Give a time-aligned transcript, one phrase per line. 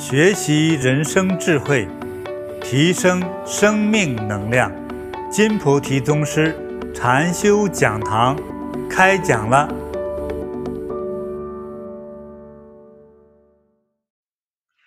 [0.00, 1.86] 学习人生智慧，
[2.62, 4.72] 提升生命能量。
[5.30, 6.56] 金菩提宗师
[6.94, 8.34] 禅修讲堂
[8.88, 9.68] 开讲了。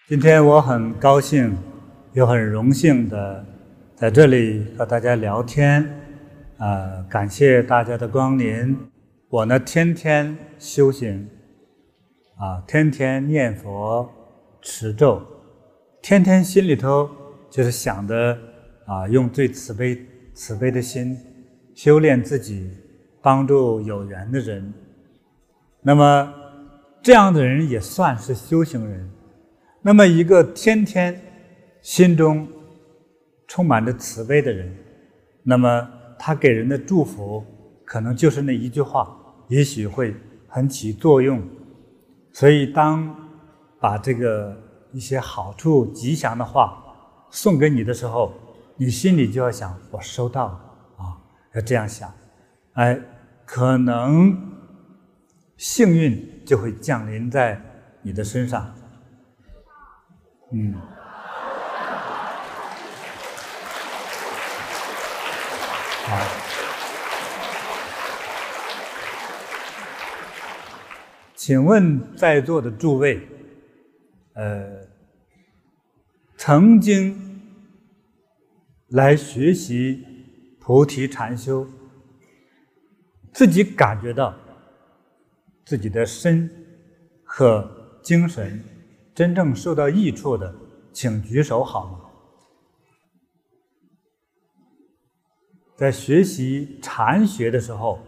[0.10, 1.56] 今天我很高兴，
[2.14, 3.46] 又很荣幸的
[3.96, 5.88] 在这里和大家聊天。
[6.58, 8.76] 呃，感谢大家的光临。
[9.30, 11.30] 我呢，天天修行。
[12.40, 14.10] 啊，天天念佛
[14.64, 15.22] 持咒，
[16.02, 17.10] 天天心里头
[17.50, 18.38] 就是想着
[18.86, 20.00] 啊，用最慈悲
[20.34, 21.18] 慈悲的心
[21.76, 22.72] 修炼自己，
[23.22, 24.74] 帮助有缘的人。
[25.82, 26.34] 那么
[27.02, 29.10] 这样的人也算是修行人。
[29.82, 31.22] 那么一个天天
[31.82, 32.48] 心中
[33.48, 34.74] 充满着慈悲的人，
[35.44, 37.44] 那么他给人的祝福
[37.84, 39.14] 可能就是那一句话，
[39.50, 40.16] 也许会
[40.48, 41.42] 很起作用。
[42.32, 43.23] 所以，当
[43.84, 44.56] 把这个
[44.94, 46.82] 一些好处、吉祥的话
[47.30, 48.32] 送给你的时候，
[48.78, 50.54] 你心里就要想：我收到了
[50.96, 51.20] 啊，
[51.54, 52.10] 要这样想，
[52.76, 52.98] 哎，
[53.46, 54.42] 可能
[55.58, 57.62] 幸运就会降临在
[58.02, 58.74] 你的身上。
[60.54, 60.74] 嗯，
[66.06, 66.18] 好。
[71.36, 73.28] 请问在座的诸位，
[74.34, 74.88] 呃，
[76.38, 77.16] 曾经
[78.90, 80.04] 来学习
[80.60, 81.68] 菩提禅修，
[83.32, 84.34] 自己感觉到
[85.66, 86.50] 自己的身
[87.24, 88.64] 和精神
[89.14, 90.54] 真正受到益处的，
[90.92, 92.00] 请举手好吗？
[95.76, 98.00] 在学习禅学的时候，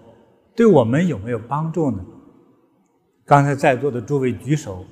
[0.55, 2.03] 对我们有没有帮助呢？
[3.25, 4.85] 刚才在座的诸位举手，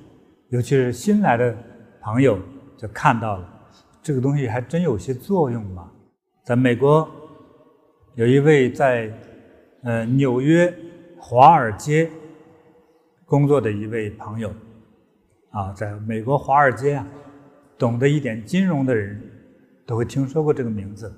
[0.54, 1.52] 尤其是新来的
[2.00, 2.38] 朋友
[2.76, 5.90] 就看到了，这个东西还真有些作用嘛。
[6.44, 7.10] 在美国，
[8.14, 9.12] 有一位在
[9.82, 10.72] 呃纽约
[11.18, 12.08] 华尔街
[13.26, 14.52] 工作的一位朋友，
[15.50, 17.04] 啊，在美国华尔街啊，
[17.76, 19.20] 懂得一点金融的人
[19.84, 21.12] 都会听说过这个名字，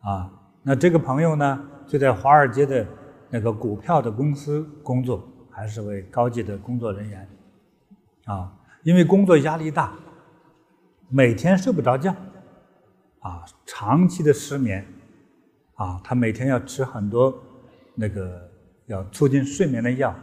[0.00, 0.28] 啊，
[0.64, 2.84] 那这个朋友呢，就在华尔街的
[3.30, 5.22] 那个股票的公司工作。
[5.50, 7.28] 还是位高级的工作人员，
[8.28, 8.52] 啊，
[8.84, 9.92] 因为工作压力大，
[11.08, 12.14] 每天睡不着觉，
[13.20, 14.86] 啊，长期的失眠，
[15.74, 17.34] 啊，他每天要吃很多
[17.94, 18.48] 那个
[18.86, 20.14] 要促进睡眠的药，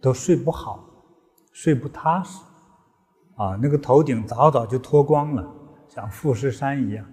[0.00, 0.86] 都睡不好，
[1.52, 2.38] 睡不踏实，
[3.36, 5.50] 啊，那个头顶早早就脱光了，
[5.88, 7.04] 像富士山一样。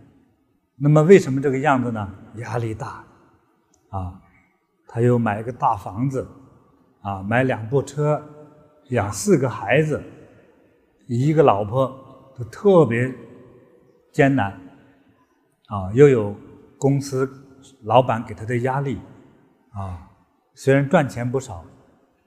[0.75, 2.13] 那么为什么这个样子呢？
[2.35, 3.03] 压力大，
[3.89, 4.21] 啊，
[4.87, 6.27] 他又买一个大房子。
[7.01, 8.21] 啊，买两部车，
[8.89, 10.01] 养四个孩子，
[11.07, 11.87] 一个老婆，
[12.37, 13.11] 都特别
[14.11, 14.51] 艰难。
[15.67, 16.35] 啊，又有
[16.79, 17.29] 公司
[17.83, 18.99] 老板给他的压力，
[19.71, 20.09] 啊，
[20.55, 21.63] 虽然赚钱不少，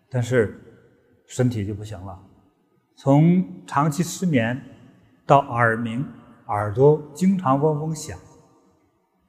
[0.09, 0.61] 但是
[1.27, 2.19] 身体就不行了。
[2.95, 4.61] 从长期失眠
[5.27, 6.07] 到耳鸣，
[6.47, 8.17] 耳朵经常嗡嗡响，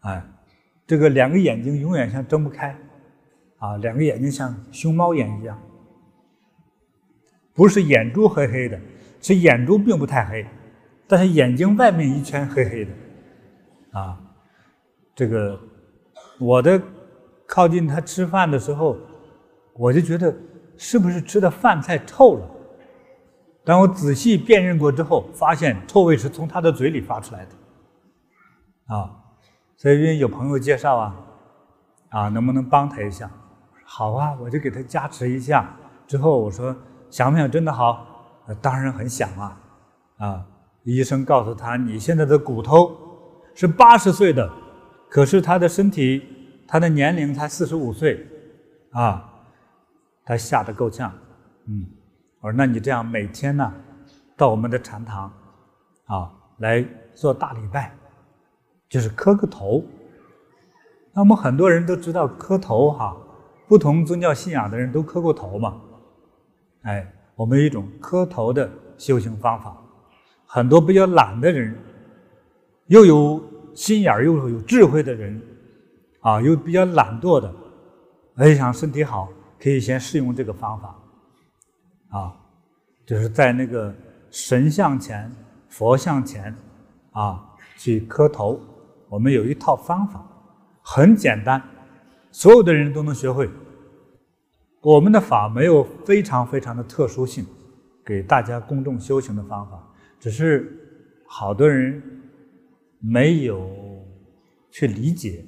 [0.01, 0.23] 哎，
[0.85, 2.77] 这个两个眼睛永远像睁不开。
[3.57, 5.57] 啊，两个眼睛像熊猫眼一样，
[7.53, 8.79] 不是眼珠黑黑的，
[9.21, 10.45] 是眼珠并不太黑，
[11.07, 12.91] 但是眼睛外面一圈黑黑的。
[13.91, 14.19] 啊，
[15.15, 15.59] 这个
[16.39, 16.81] 我的
[17.47, 18.97] 靠近他吃饭的时候，
[19.73, 20.35] 我就觉得
[20.77, 22.49] 是不是吃的饭菜臭了？
[23.63, 27.51] 当我仔细辨认过之后，发现臭味是从他的嘴里发出来的。
[28.95, 29.09] 啊，
[29.77, 31.15] 所以有朋友介绍啊，
[32.09, 33.29] 啊，能不能帮他一下？
[33.85, 35.77] 好啊，我就给他加持一下。
[36.07, 36.75] 之后我说
[37.13, 38.07] 想不想真的好？
[38.59, 39.61] 当然很想啊！
[40.17, 40.45] 啊，
[40.81, 42.91] 医生告诉他，你现在的骨头
[43.53, 44.51] 是八十岁的，
[45.11, 46.23] 可是他的身体，
[46.67, 48.25] 他的年龄才四十五岁，
[48.93, 49.31] 啊，
[50.25, 51.13] 他吓得够呛。
[51.67, 51.85] 嗯，
[52.41, 53.71] 我说那你这样每天呢，
[54.35, 55.31] 到我们的禅堂，
[56.05, 56.83] 啊，来
[57.13, 57.95] 做大礼拜，
[58.89, 59.85] 就是磕个头。
[61.13, 63.15] 那我们很多人都知道磕头哈。
[63.67, 65.79] 不同宗教信仰的人都磕过头嘛？
[66.83, 69.75] 哎，我们有一种磕头的修行方法。
[70.45, 71.75] 很多比较懒的人，
[72.87, 73.43] 又有
[73.73, 75.41] 心眼又有智慧的人，
[76.21, 77.53] 啊，又比较懒惰的，
[78.35, 80.95] 哎，想身体好，可以先试用这个方法，
[82.09, 82.35] 啊，
[83.05, 83.93] 就是在那个
[84.29, 85.31] 神像前、
[85.69, 86.55] 佛像前，
[87.11, 87.43] 啊，
[87.77, 88.59] 去磕头。
[89.09, 90.23] 我们有一套方法，
[90.81, 91.61] 很简单。
[92.31, 93.47] 所有的人都能学会。
[94.83, 97.45] 我们的法没有非常非常的特殊性，
[98.05, 99.81] 给大家公众修行的方法，
[100.19, 100.77] 只是
[101.25, 102.03] 好多人
[102.99, 103.65] 没有
[104.69, 105.45] 去理解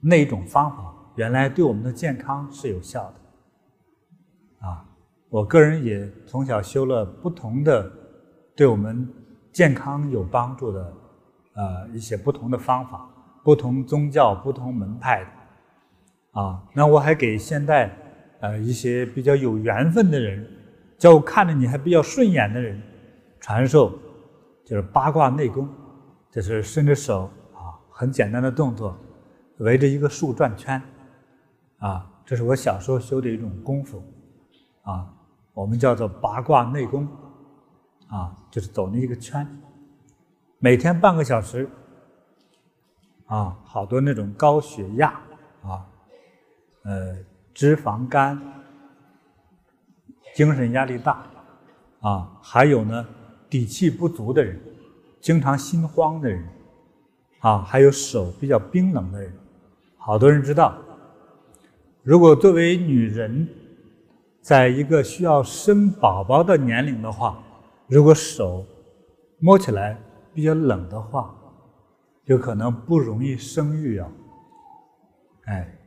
[0.00, 4.66] 那一种方法，原来对我们的健康是有效的。
[4.68, 4.86] 啊，
[5.28, 7.90] 我个人也从小修了不同的
[8.54, 9.08] 对我们
[9.50, 10.92] 健康有帮助的
[11.54, 13.10] 呃一些不同的方法，
[13.42, 16.40] 不同宗教、不同门派的。
[16.40, 17.96] 啊，那我还给现代
[18.40, 20.46] 呃一些比较有缘分的人，
[20.98, 22.80] 叫我看着你还比较顺眼的人。
[23.42, 23.98] 传授
[24.66, 25.66] 就是八卦内功，
[26.30, 28.94] 就是伸着手啊，很简单的动作，
[29.60, 30.80] 围着一个树转圈，
[31.78, 34.02] 啊，这是我小时候修的一种功夫，
[34.82, 35.10] 啊，
[35.54, 37.08] 我们叫做八卦内功，
[38.08, 39.46] 啊，就是走那一个圈，
[40.58, 41.66] 每天半个小时，
[43.24, 45.18] 啊，好多那种高血压
[45.62, 45.86] 啊，
[46.84, 47.16] 呃，
[47.60, 48.40] 脂肪肝，
[50.34, 51.26] 精神压力大，
[52.00, 53.06] 啊，还有呢。
[53.50, 54.58] 底气不足的人，
[55.20, 56.42] 经常心慌的人，
[57.40, 59.30] 啊，还有手比较冰冷的人，
[59.98, 60.78] 好多人知道，
[62.02, 63.46] 如果作为女人，
[64.40, 67.42] 在一个需要生宝宝的年龄的话，
[67.88, 68.64] 如果手
[69.38, 70.00] 摸起来
[70.32, 71.34] 比较冷的话，
[72.24, 74.08] 就可能不容易生育啊。
[75.44, 75.78] 哎，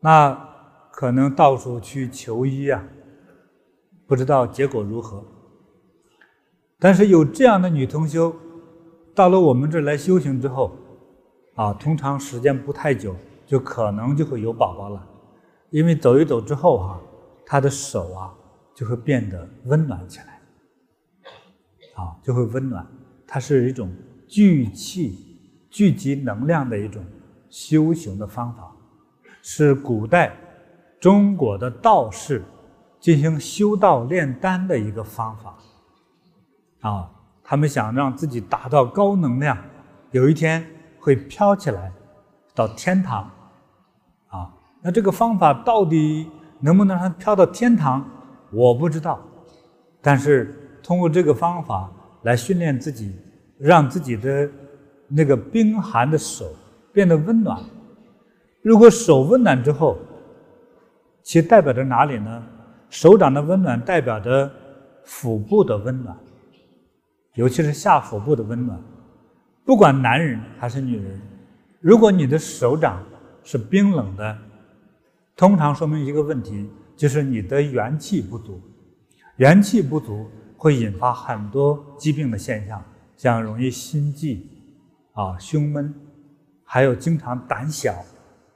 [0.00, 0.53] 那
[0.96, 2.82] 可能到处去求医啊，
[4.06, 5.24] 不知道结果如何。
[6.78, 8.34] 但是有这样的女同修，
[9.12, 10.72] 到了我们这来修行之后，
[11.56, 15.04] 啊，通常时间不太久，就可能就会有宝宝了，
[15.70, 17.00] 因为走一走之后哈、啊，
[17.44, 18.32] 她的手啊
[18.72, 20.40] 就会变得温暖起来，
[21.96, 22.86] 啊，就会温暖。
[23.26, 23.92] 它是一种
[24.28, 27.04] 聚气、聚集能量的一种
[27.50, 28.76] 修行的方法，
[29.42, 30.36] 是古代
[31.04, 32.42] 中国的道士
[32.98, 35.54] 进行修道炼丹的一个方法。
[36.80, 37.10] 啊，
[37.42, 39.54] 他们想让自己达到高能量，
[40.12, 40.66] 有一天
[40.98, 41.92] 会飘起来
[42.54, 43.30] 到天堂。
[44.28, 46.26] 啊，那这个方法到底
[46.58, 48.02] 能不能让它飘到天堂，
[48.50, 49.20] 我不知道。
[50.00, 51.92] 但是通过这个方法
[52.22, 53.14] 来训练自己，
[53.58, 54.50] 让自己的
[55.06, 56.46] 那个冰寒的手
[56.94, 57.62] 变得温暖。
[58.62, 59.98] 如果手温暖之后，
[61.24, 62.42] 其代表着哪里呢？
[62.90, 64.48] 手掌的温暖代表着
[65.04, 66.16] 腹部的温暖。
[67.34, 68.78] 尤其是下腹部的温暖，
[69.64, 71.20] 不管男人还是女人，
[71.80, 73.02] 如果你的手掌
[73.42, 74.38] 是冰冷的，
[75.34, 78.60] 通常说明一个问题，就是你的元气不足。
[79.38, 82.80] 元气不足会引发很多疾病的现象，
[83.16, 84.46] 像容易心悸
[85.14, 85.92] 啊、胸闷，
[86.64, 87.92] 还有经常胆小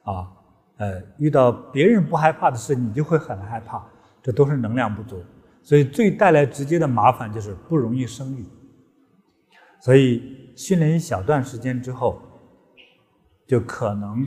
[0.04, 0.30] 啊，
[0.78, 3.84] 呃，遇到别人不害怕的事，你就会很害怕，
[4.22, 5.22] 这都是能量不足。
[5.62, 8.46] 所以最带来直接的麻烦就是不容易生育。
[9.80, 12.20] 所以训练一小段时间之后，
[13.46, 14.26] 就可能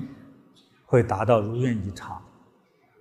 [0.85, 2.21] 会达到如愿以偿。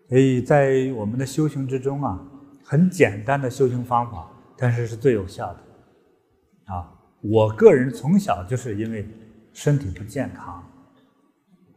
[0.09, 2.19] 所以在我们的修行之中啊，
[2.65, 6.73] 很简单的修行方法，但是是最有效的。
[6.73, 9.09] 啊，我个人从小就是因为
[9.53, 10.65] 身体不健康，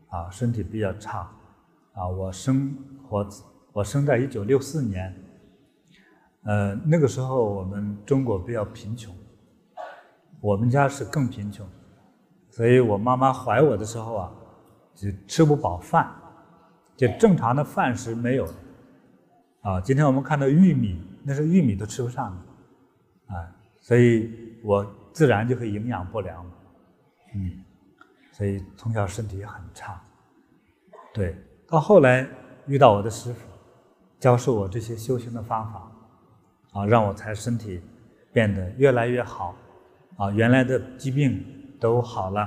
[0.10, 1.30] 啊，身体比较差，
[1.94, 2.78] 啊，我生
[3.10, 3.28] 我
[3.72, 5.16] 我生在一九六四年，
[6.44, 9.16] 呃，那个时候我们中国比较贫穷。
[10.42, 11.66] 我们家是更贫穷，
[12.50, 14.32] 所以我妈妈怀我的时候啊，
[14.94, 16.14] 就吃不饱饭，
[16.98, 18.46] 就正常的饭食没有。
[19.62, 26.46] 啊，今天我们看到玉米，那是玉米都吃不上的，啊，所以我自然就会营养不良，
[27.36, 27.64] 嗯，
[28.34, 30.02] 所以从小身体也很差。
[31.14, 31.38] 对，
[31.74, 32.30] 到后来
[32.68, 33.48] 遇到我的师傅，
[34.20, 35.92] 教授我这些修行的方法，
[36.72, 37.82] 啊，让我才身体
[38.32, 39.56] 变得越来越好。
[40.16, 41.44] 啊，原来的疾病
[41.80, 42.42] 都好了，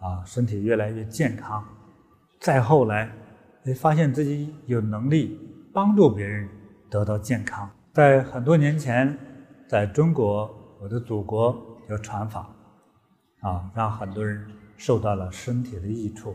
[0.00, 1.64] 啊，身体越来越健康。
[2.40, 3.08] 再后来，
[3.66, 5.38] 哎，发现自己有能力
[5.72, 6.48] 帮助别人
[6.90, 7.70] 得到健康。
[7.92, 9.16] 在很多年前，
[9.68, 11.56] 在中国，我的祖国
[11.88, 12.52] 有传法，
[13.42, 14.44] 啊，让很多人
[14.76, 16.34] 受到了身体的益处。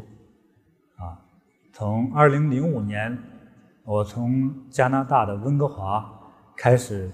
[1.81, 3.17] 从二零零五年，
[3.83, 6.13] 我从加拿大的温哥华
[6.55, 7.09] 开始，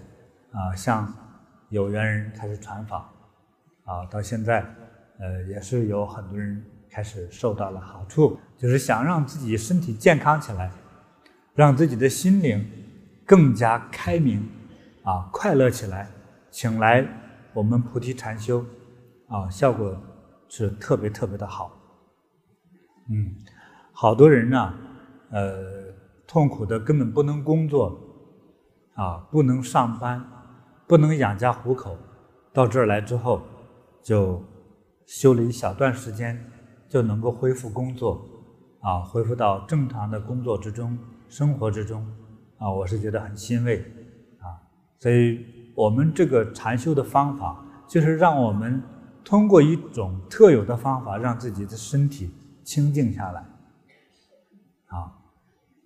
[0.51, 1.09] 啊，向
[1.69, 3.09] 有缘人开始传法。
[3.85, 4.59] 啊，到现在，
[5.19, 10.69] 呃，也是有很多人开始受到了好处，就是想让自己身体健康起来，
[11.55, 12.69] 让自己的心灵
[13.25, 14.45] 更加开明，
[15.03, 16.09] 啊，快乐起来，
[16.51, 17.07] 请来
[17.53, 18.65] 我们菩提禅修，
[19.29, 19.97] 啊，效果
[20.49, 21.71] 是特别特别的好。
[23.09, 23.33] 嗯，
[23.99, 24.73] 好多人呢，
[25.31, 25.91] 呃，
[26.27, 27.99] 痛苦的根本不能工作，
[28.93, 30.23] 啊，不能上班，
[30.85, 31.97] 不能养家糊口。
[32.53, 33.41] 到这儿来之后，
[34.03, 34.39] 就
[35.07, 36.39] 修了一小段时间，
[36.87, 38.23] 就能够恢复工作，
[38.81, 40.95] 啊，恢复到正常的工作之中、
[41.27, 42.05] 生活之中，
[42.59, 43.79] 啊，我是觉得很欣慰，
[44.37, 44.61] 啊，
[44.99, 45.43] 所以
[45.75, 48.79] 我们这个禅修的方法，就是让我们
[49.25, 52.29] 通过一种特有的方法，让自己的身体
[52.63, 53.43] 清静下来，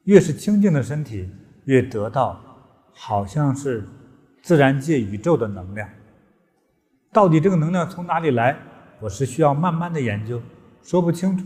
[0.04, 1.30] 越是清静的身体，
[1.66, 2.42] 越得到
[2.94, 3.88] 好像是
[4.42, 5.88] 自然界宇宙的能量。
[7.12, 8.58] 到底这个能量从哪里来？
[9.00, 10.42] 我是需要慢慢的研究，
[10.84, 11.46] 说不清楚。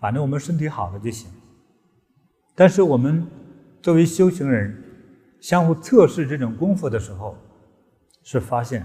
[0.00, 1.30] 反正我们身体好了就行。
[2.54, 3.26] 但是我们
[3.80, 4.76] 作为修行人，
[5.40, 7.36] 相互测试这种功夫的时候，
[8.24, 8.84] 是发现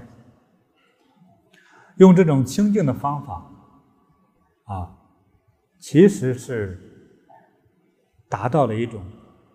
[1.98, 3.52] 用这种清净的方法，
[4.66, 4.96] 啊，
[5.80, 6.93] 其实是
[8.34, 9.00] 达到了一种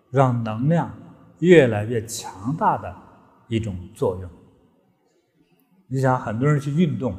[0.09, 0.89] 让能量
[1.39, 2.95] 越来越强大的
[3.49, 4.29] 一种作用。
[5.87, 7.13] 你想，很多人去运动，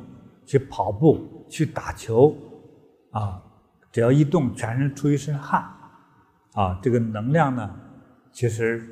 [0.47, 2.35] 去跑步，去打球，
[3.11, 3.43] 啊，
[3.93, 5.63] 只要一动，全身出一身汗，
[6.55, 7.71] 啊，这个能量呢，
[8.33, 8.83] 其实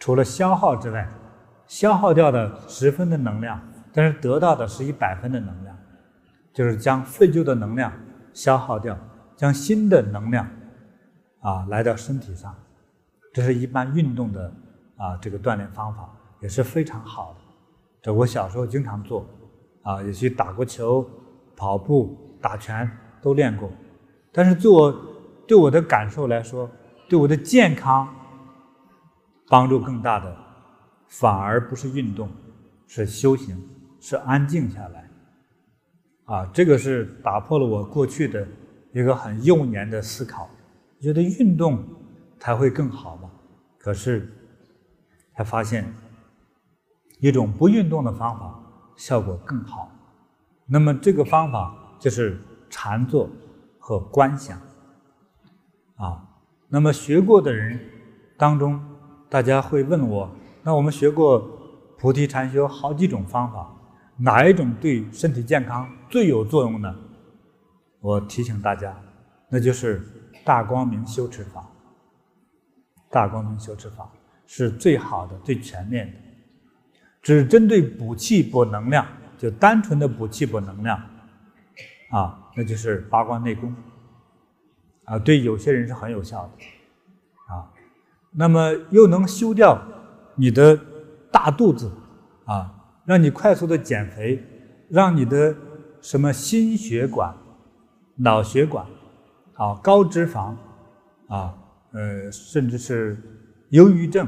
[0.00, 1.08] 除了消耗之外，
[1.68, 5.78] 消耗掉的十分的能量，但是得到的是一百分的能量，
[6.52, 7.92] 就是将废旧的能量
[8.32, 8.98] 消耗掉，
[9.36, 10.48] 将新的能量，
[11.42, 12.52] 啊，来到身体上，
[13.32, 14.52] 这是一般运动的
[14.96, 16.08] 啊，这个锻炼方法
[16.40, 17.40] 也是非常好的。
[18.00, 19.26] 这我小时候经常做，
[19.82, 21.08] 啊，也去打过球、
[21.56, 23.70] 跑步、打拳都练过。
[24.32, 24.92] 但是对我
[25.46, 26.70] 对我的感受来说，
[27.08, 28.08] 对我的健康
[29.48, 30.36] 帮助更大的，
[31.08, 32.30] 反而不是运动，
[32.86, 33.60] 是修行，
[34.00, 35.08] 是安静下来。
[36.24, 38.46] 啊，这个是打破了我过去的
[38.92, 40.48] 一个很幼年的思考，
[41.02, 41.84] 觉得运动
[42.38, 43.30] 才会更好嘛。
[43.76, 44.32] 可是
[45.36, 45.92] 才发现。
[47.20, 48.60] 一种不运动的方法
[48.96, 49.88] 效果更好，
[50.66, 52.36] 那么这个方法就是
[52.68, 53.30] 禅坐
[53.78, 54.60] 和观想，
[55.94, 56.26] 啊，
[56.68, 57.78] 那么学过的人
[58.36, 58.84] 当中，
[59.30, 60.28] 大家会问我，
[60.64, 61.38] 那我们学过
[61.96, 63.72] 菩提禅修好几种方法，
[64.16, 66.92] 哪一种对身体健康最有作用呢？
[68.00, 69.00] 我提醒大家，
[69.48, 70.02] 那就是
[70.44, 71.66] 大光明修持法。
[73.10, 74.10] 大光明修持法
[74.46, 76.18] 是最好的、最全面的。
[77.20, 79.06] 只针对补气补能量，
[79.38, 81.00] 就单纯的补气补能量，
[82.10, 83.72] 啊，那就是八卦内功，
[85.04, 87.70] 啊，对有些人是很有效的，啊，
[88.32, 89.80] 那么又能修掉
[90.34, 90.76] 你的
[91.30, 91.92] 大肚子，
[92.44, 94.42] 啊，让你快速的减肥，
[94.88, 95.54] 让你的
[96.00, 97.36] 什么心血管、
[98.16, 98.84] 脑血管，
[99.62, 100.56] 啊，高脂肪，
[101.28, 101.54] 啊，
[101.92, 103.16] 呃，甚至是
[103.68, 104.26] 忧郁症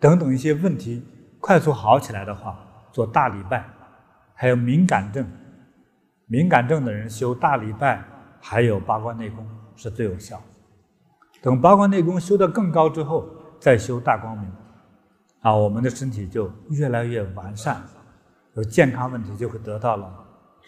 [0.00, 1.04] 等等一些问题。
[1.38, 2.58] 快速好起来的话，
[2.90, 3.62] 做大礼拜，
[4.32, 5.26] 还有敏感症，
[6.24, 8.02] 敏感症的人修大礼拜，
[8.40, 10.40] 还有八卦内功是最有效。
[11.42, 13.28] 等八卦内功修得更高之后，
[13.60, 14.50] 再修大光明，
[15.42, 17.82] 啊，我们的身体就越来越完善，
[18.54, 20.06] 有健康问题就会得到了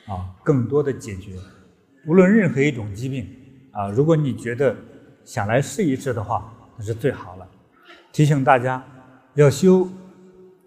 [0.07, 1.39] 啊更多的解决。
[2.07, 3.27] 无论任何一种疾病
[3.77, 4.75] 啊，如果你觉得
[5.25, 7.47] 想来试一试的话，那是最好了。
[8.13, 8.83] 提醒大家
[9.35, 9.87] 要修。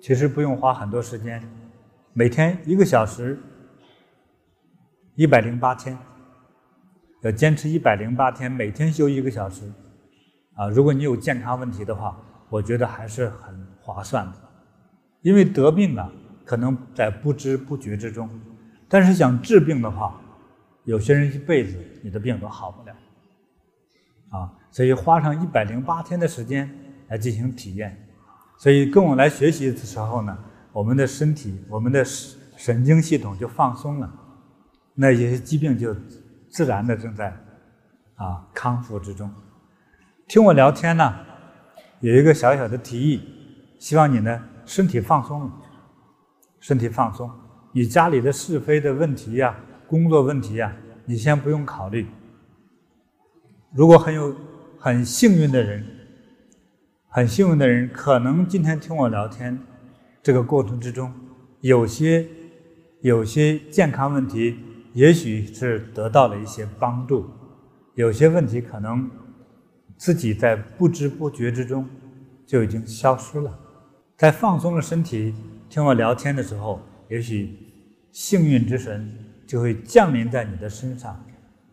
[0.02, 1.44] 其实不用花很多时间，
[2.14, 3.38] 每天一个小时，
[5.16, 5.98] 一百零八天，
[7.22, 9.70] 要坚持一百零八天，每天修一个小时，
[10.56, 12.18] 啊，如果你有健康问题的话，
[12.50, 14.38] 我觉得还是很划算的，
[15.22, 16.10] 因为得病了
[16.46, 18.30] 可能在不知不觉之中，
[18.88, 20.18] 但是想治病的话，
[20.90, 22.96] 有些人一辈子你的病都好不了，
[24.30, 26.68] 啊，所以花上一百零八天的时间
[27.10, 27.96] 来进行体验。
[28.58, 30.36] 所以跟我来学习的时候呢，
[30.74, 34.12] 我们的身体、我们的神经系统就放松了，
[34.96, 35.96] 那些疾病就
[36.50, 37.38] 自然的正在
[38.16, 39.32] 啊康复之中。
[40.28, 41.14] 听我聊天呢，
[42.00, 43.22] 有一个小小的提议，
[43.78, 45.52] 希望你呢身体放松，
[46.60, 47.30] 身体放松，
[47.74, 49.56] 你家里的是非的问题呀、
[49.90, 50.74] 工作问题呀，
[51.06, 52.06] 你先不用考虑。
[53.74, 54.36] 如果很有
[54.78, 55.84] 很幸运的人。
[57.12, 59.60] 很幸运的人，可能今天听我聊天，
[60.22, 61.12] 这个过程之中，
[61.62, 62.24] 有些
[63.02, 64.56] 有些健康问题，
[64.94, 67.24] 也许是得到了一些帮助；
[67.96, 69.10] 有些问题可能
[69.98, 71.90] 自己在不知不觉之中
[72.46, 73.60] 就已经消失了。
[74.16, 75.34] 在放松了身体
[75.68, 76.80] 听我聊天的时候，
[77.10, 77.58] 也许
[78.12, 79.12] 幸运之神
[79.50, 81.26] 就会降临在你的身上，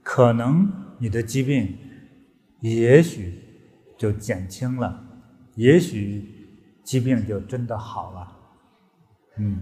[0.02, 0.66] 可能
[0.98, 1.76] 你的疾病
[2.60, 3.38] 也许
[3.98, 5.04] 就减轻了。
[5.56, 6.48] 也许
[6.82, 8.32] 疾病就真的好了，
[9.36, 9.60] 嗯，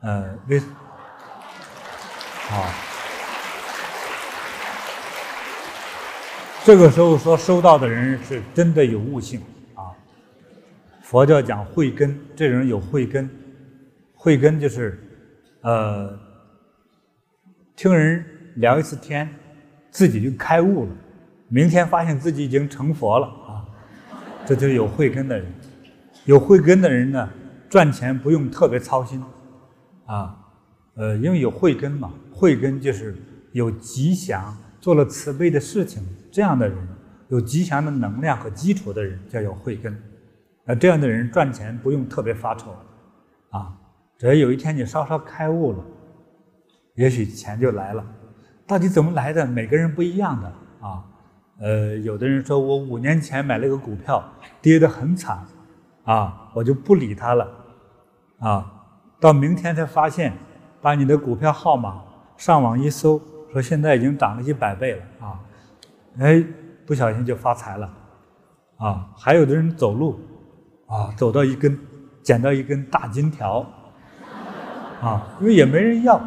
[0.00, 0.58] 呃，为
[2.48, 2.74] 啊。
[6.64, 9.40] 这个时候说收到的人是真的有悟性
[9.76, 9.94] 啊。
[11.00, 13.30] 佛教讲慧根，这人有慧根，
[14.14, 15.00] 慧根就是，
[15.60, 16.18] 呃，
[17.80, 18.22] 听人
[18.56, 19.26] 聊一次天，
[19.90, 20.90] 自己就开悟了，
[21.48, 23.64] 明天发现自己已经成佛了啊，
[24.44, 25.50] 这就是有慧根的人。
[26.26, 27.26] 有慧根的人呢，
[27.70, 29.24] 赚钱不用特别操心，
[30.04, 30.36] 啊，
[30.96, 33.16] 呃，因为有慧根嘛，慧根就是
[33.52, 36.76] 有吉祥，做了慈悲的事情，这样的人
[37.28, 39.98] 有吉祥的能量和基础的人叫有慧根。
[40.66, 42.76] 那这样的人赚钱不用特别发愁，
[43.48, 43.72] 啊，
[44.18, 45.82] 只要有一天你稍稍开悟了，
[47.00, 48.04] 也许钱就来了。
[48.66, 49.46] 到底怎么来的？
[49.46, 50.46] 每个人不一样的
[50.86, 51.02] 啊。
[51.58, 54.22] 呃，有的人说我五年前买了个股票，
[54.60, 55.42] 跌得很惨。
[56.04, 57.48] 啊，我就不理他了，
[58.40, 58.72] 啊，
[59.20, 60.32] 到明天才发现，
[60.80, 62.02] 把你的股票号码
[62.36, 63.20] 上网一搜，
[63.52, 65.38] 说现在已经涨了一百倍了啊，
[66.18, 66.42] 哎，
[66.86, 67.88] 不小心就发财了，
[68.78, 70.18] 啊，还有的人走路，
[70.86, 71.78] 啊，走到一根，
[72.22, 73.64] 捡到一根大金条，
[75.00, 76.20] 啊，因为也没人要，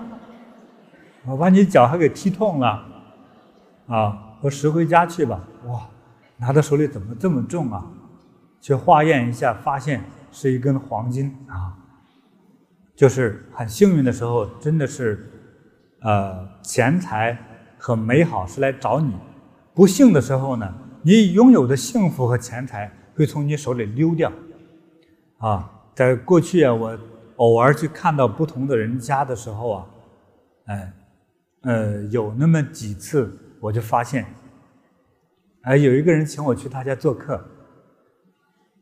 [1.26, 2.86] 我把你脚还给踢痛了，
[3.88, 5.88] 啊，我拾回家去吧，哇，
[6.38, 7.86] 拿到手里怎么这么重啊？
[8.60, 11.76] 去化验一下，发现是一根黄金啊！
[12.96, 15.30] 就是很幸运的时候，真的是，
[16.02, 17.38] 呃，钱财
[17.78, 19.12] 和美好是来找你；
[19.74, 24.32] 不幸的时候呢，你拥有的幸福和钱财会从你手里溜掉。
[25.40, 26.98] 啊，在过去啊，我
[27.38, 29.86] 偶尔去看到不同的人家的时候啊，
[30.68, 30.94] 哎，
[31.64, 34.26] 呃，有那么几次，我就发现，
[35.62, 37.44] 哎，有一个人请我去他家做客。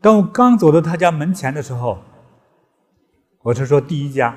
[0.02, 2.00] 当我刚走到他家门前的时候，
[3.44, 4.36] 我是说第一家，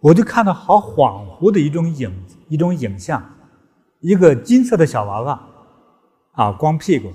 [0.00, 2.12] 我就看到好恍惚的一种影，
[2.48, 3.22] 一种影像，
[4.00, 5.48] 一个金色的小娃娃，
[6.32, 7.10] 啊，光屁股，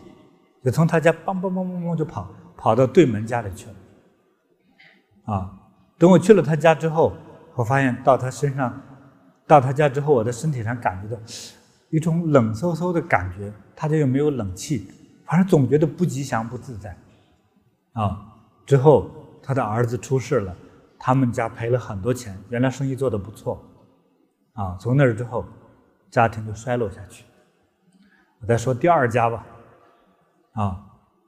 [0.64, 2.28] 就从他家梆梆梆梆梆就跑，
[2.58, 3.76] 跑到对门家里去了，
[5.36, 5.54] 啊，
[6.00, 7.14] 等我去了他家之后，
[7.54, 8.82] 我发现到他身上，
[9.48, 11.22] 到他家之后，我的身体上感觉到
[11.90, 14.92] 一种冷飕飕的感觉，他家又没有冷气。
[15.26, 16.96] 反正总觉得不吉祥、不自在，
[17.94, 18.32] 啊！
[18.64, 19.10] 之后
[19.42, 20.56] 他的儿子出事了，
[21.00, 22.38] 他们家赔了很多钱。
[22.50, 23.60] 原来生意做得不错，
[24.54, 24.78] 啊！
[24.80, 25.44] 从那儿之后，
[26.12, 27.26] 家庭就衰落下去。
[28.40, 29.46] 我再说第二家吧，
[30.54, 30.86] 啊！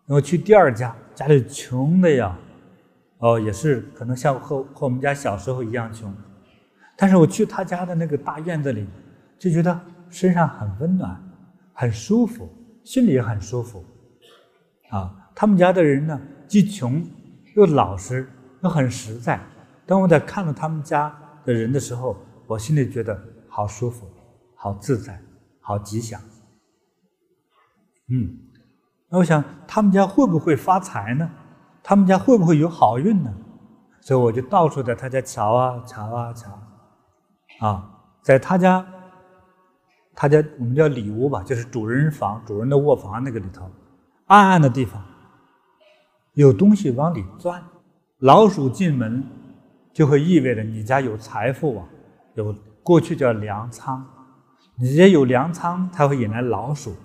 [0.07, 2.37] 我去第二家，家里穷的呀，
[3.17, 6.13] 哦，也是可能像和和我们家小时候一样穷，
[6.97, 8.85] 但是我去他家的那个大院子里，
[9.39, 9.79] 就觉得
[10.09, 11.17] 身上很温暖，
[11.71, 12.49] 很舒服。
[12.83, 13.83] 心里也很舒服，
[14.91, 17.05] 啊，他们家的人呢，既穷
[17.53, 18.25] 又老实
[18.63, 19.37] 又很实在。
[19.85, 22.15] 当我在看到他们家的人的时候，
[22.47, 24.07] 我心里觉得好舒服、
[24.55, 25.21] 好自在、
[25.59, 26.17] 好吉祥。
[28.07, 28.37] 嗯，
[29.09, 31.29] 那我想他们家会不会发财呢？
[31.83, 33.33] 他们家会不会有好运呢？
[33.99, 36.57] 所以我就到处在他家瞧啊瞧啊瞧，
[37.59, 37.89] 啊，
[38.21, 38.85] 在他家。
[40.19, 43.69] 他家我们叫里屋吧，就是主人房、主人的卧房那个里头，
[44.25, 44.99] 暗暗的地方，
[46.33, 47.63] 有东西往里钻。
[48.21, 49.23] 老鼠进门，
[49.93, 51.85] 就会意味着你家有财富啊，
[52.33, 54.03] 有过去叫粮仓，
[54.79, 56.95] 你家有粮仓才会引来老鼠，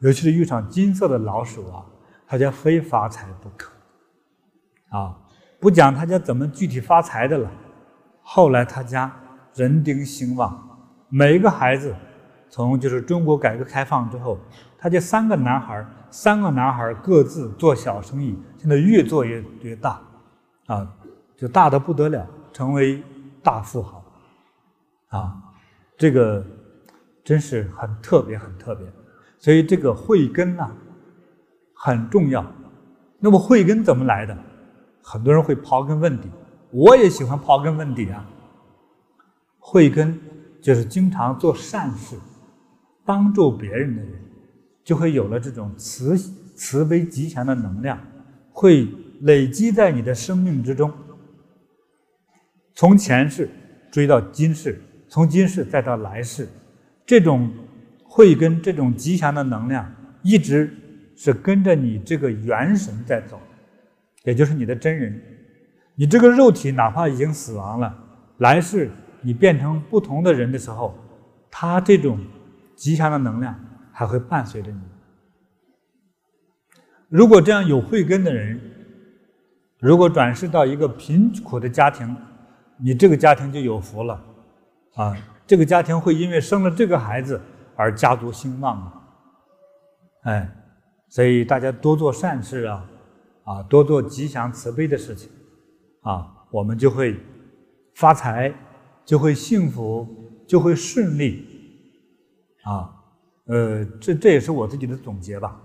[0.00, 1.82] 尤其是遇上金色的老鼠啊，
[2.26, 3.72] 他家非发财不可。
[4.90, 5.16] 啊，
[5.58, 7.50] 不讲他家怎么具体发财的了，
[8.20, 9.10] 后来他家
[9.58, 10.56] 人丁兴旺，
[11.08, 11.94] 每一个孩子。
[12.50, 14.38] 从就是中国改革开放之后，
[14.78, 20.00] 他这三个男孩，三个男孩各自做小生意，现在越做越越大，
[20.64, 20.90] 啊，
[21.36, 23.02] 就大的不得了，成为
[23.42, 24.02] 大富豪，
[25.08, 25.36] 啊，
[25.98, 26.42] 这个
[27.22, 28.86] 真是很特别，很特别。
[29.38, 30.70] 所以这个慧根呐，
[31.74, 32.42] 很重要。
[33.18, 34.34] 那么慧根怎么来的？
[35.02, 36.30] 很多人会刨根问底，
[36.70, 38.24] 我也喜欢刨根问底啊。
[39.70, 40.18] 慧根
[40.62, 42.16] 就是经常做善事。
[43.04, 44.12] 帮助别人的人，
[44.84, 46.16] 就会有了这种慈
[46.54, 47.98] 慈悲吉祥的能量，
[48.50, 48.86] 会
[49.22, 50.92] 累积在你的生命之中。
[52.74, 53.48] 从前世
[53.90, 54.78] 追到今世，
[55.08, 56.46] 从今世再到来世，
[57.06, 57.50] 这种
[58.04, 59.90] 慧根、这种吉祥的能量，
[60.22, 60.70] 一直
[61.16, 63.40] 是跟着你这个元神在走，
[64.24, 65.18] 也就是你的真人。
[65.94, 67.98] 你这个肉体哪怕已经死亡了，
[68.36, 68.90] 来世
[69.22, 70.94] 你变成不同的人的时候，
[71.50, 72.18] 他这种。
[72.78, 73.58] 吉祥的能量
[73.92, 74.80] 还会伴随着你。
[77.08, 78.60] 如果这样有慧根的人，
[79.80, 82.16] 如果转世到一个贫苦的家庭，
[82.76, 84.24] 你这个家庭就有福了，
[84.94, 87.40] 啊，这个家庭会因为生了这个孩子
[87.74, 89.02] 而家族兴旺啊！
[90.22, 90.48] 哎，
[91.08, 92.88] 所以大家多做善事啊，
[93.42, 95.28] 啊，多做吉祥慈悲的事情，
[96.02, 97.18] 啊，我们就会
[97.96, 98.54] 发财，
[99.08, 100.06] 就会幸福，
[100.46, 101.42] 就会顺利，
[102.64, 102.94] 啊，
[103.46, 105.58] 呃，这这也是我自己的总结吧。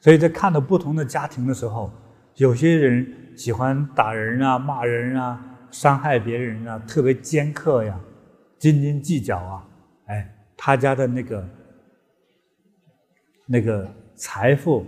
[0.00, 1.88] 所以在看到不同的家庭的时候，
[2.34, 3.06] 有些人
[3.36, 7.96] 喜欢打人啊、骂人啊、伤害别人啊，特别尖刻呀。
[8.58, 9.68] 斤斤计较啊，
[10.06, 11.48] 哎，他家的那个
[13.46, 14.84] 那个财富，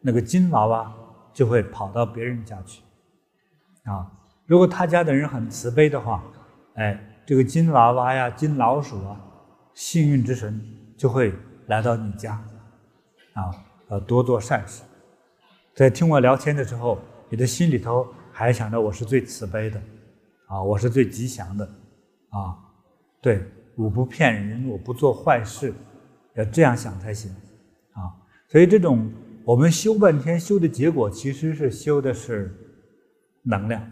[0.00, 0.90] 那个金娃娃
[1.34, 2.80] 就会跑到别人家去，
[3.84, 4.10] 啊，
[4.46, 6.24] 如果他家的人很慈悲的话，
[6.76, 9.20] 哎，这个金娃娃呀、金老鼠啊，
[9.74, 10.60] 幸运之神
[10.96, 11.34] 就会
[11.66, 12.34] 来到你家，
[13.32, 13.50] 啊，
[13.90, 14.82] 要多做善事。
[15.74, 19.82] 在听我聊天的时候，你的心里头还想着我是最慈悲的，
[20.46, 21.64] 啊，我是最吉祥的，
[22.30, 22.56] 啊。
[23.20, 23.42] 对，
[23.74, 25.74] 我不骗人，我不做坏事，
[26.36, 27.32] 要这样想才行，
[27.92, 28.14] 啊！
[28.46, 29.10] 所以这种
[29.44, 32.54] 我们修半天修的结果，其实是修的是
[33.42, 33.82] 能量，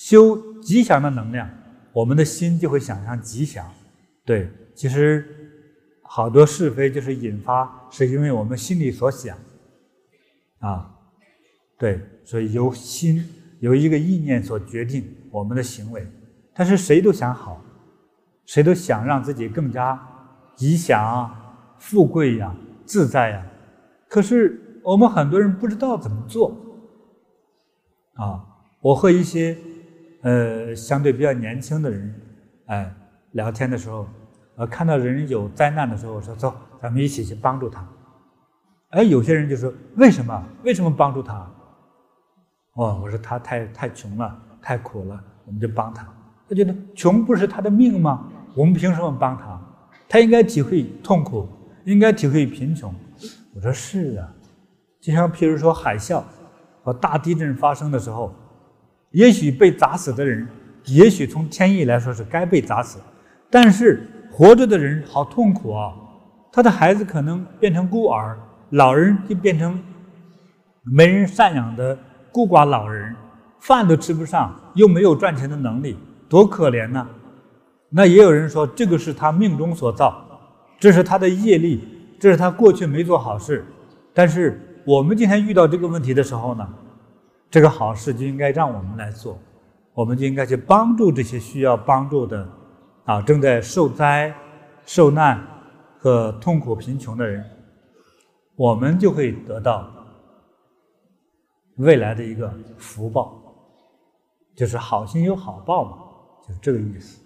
[0.00, 1.46] 修吉祥的能量，
[1.92, 3.70] 我们的心就会想象吉祥。
[4.24, 5.62] 对，其实
[6.00, 9.36] 好多是非就是引发，是因为我们心里所想，
[10.60, 10.90] 啊，
[11.76, 13.22] 对，所以由心
[13.58, 16.06] 由一个意念所决定我们的行为。
[16.54, 17.62] 但是谁都想好，
[18.46, 20.00] 谁都想让自己更加
[20.56, 23.46] 吉祥啊、富贵呀、自在呀。
[24.08, 26.56] 可是我们很多人不知道怎么做
[28.14, 28.46] 啊。
[28.80, 29.58] 我和一些
[30.22, 32.14] 呃相对比较年轻的人
[32.66, 32.94] 哎
[33.32, 34.06] 聊天的时候，
[34.56, 37.86] 呃看到人有灾难的时候，我说走，咱们一起去帮助他。
[38.90, 40.44] 哎，有些人就说为什么？
[40.64, 41.48] 为什么帮助他？
[42.74, 46.06] 哦，我说他太太穷了，太苦了，我们就帮他。
[46.48, 48.28] 他觉得穷不是他的命吗？
[48.56, 49.60] 我们凭什么帮他？
[50.08, 51.48] 他应该体会痛苦，
[51.84, 52.92] 应该体会贫穷。
[53.54, 54.28] 我说是啊，
[55.00, 56.22] 就像譬如说海啸
[56.82, 58.34] 和大地震发生的时候，
[59.12, 60.46] 也许被砸死的人，
[60.86, 62.98] 也许从天意来说是该被砸死，
[63.50, 65.92] 但是活着的人好痛苦啊！
[66.52, 68.36] 他的孩子可能变成孤儿，
[68.70, 69.80] 老人就变成
[70.82, 71.98] 没人赡养的
[72.32, 73.14] 孤寡老人，
[73.58, 75.96] 饭都吃不上，又没有赚钱的能力。
[76.28, 77.06] 多可怜呐！
[77.88, 80.24] 那也有人说，这个是他命中所造，
[80.78, 81.80] 这是他的业力，
[82.20, 83.64] 这是他过去没做好事。
[84.14, 86.68] 但是我们今天遇到这个问题的时候呢，
[87.50, 89.36] 这个好事就应该让我们来做，
[89.92, 92.48] 我们就应该去帮助这些需要帮助的
[93.04, 94.32] 啊，正在受灾、
[94.86, 95.44] 受难
[95.98, 97.44] 和痛苦、贫穷的人，
[98.54, 99.90] 我们就会得到
[101.78, 103.36] 未来的一个福报，
[104.54, 105.98] 就是好心有好报嘛。
[106.46, 107.20] 就这个意思，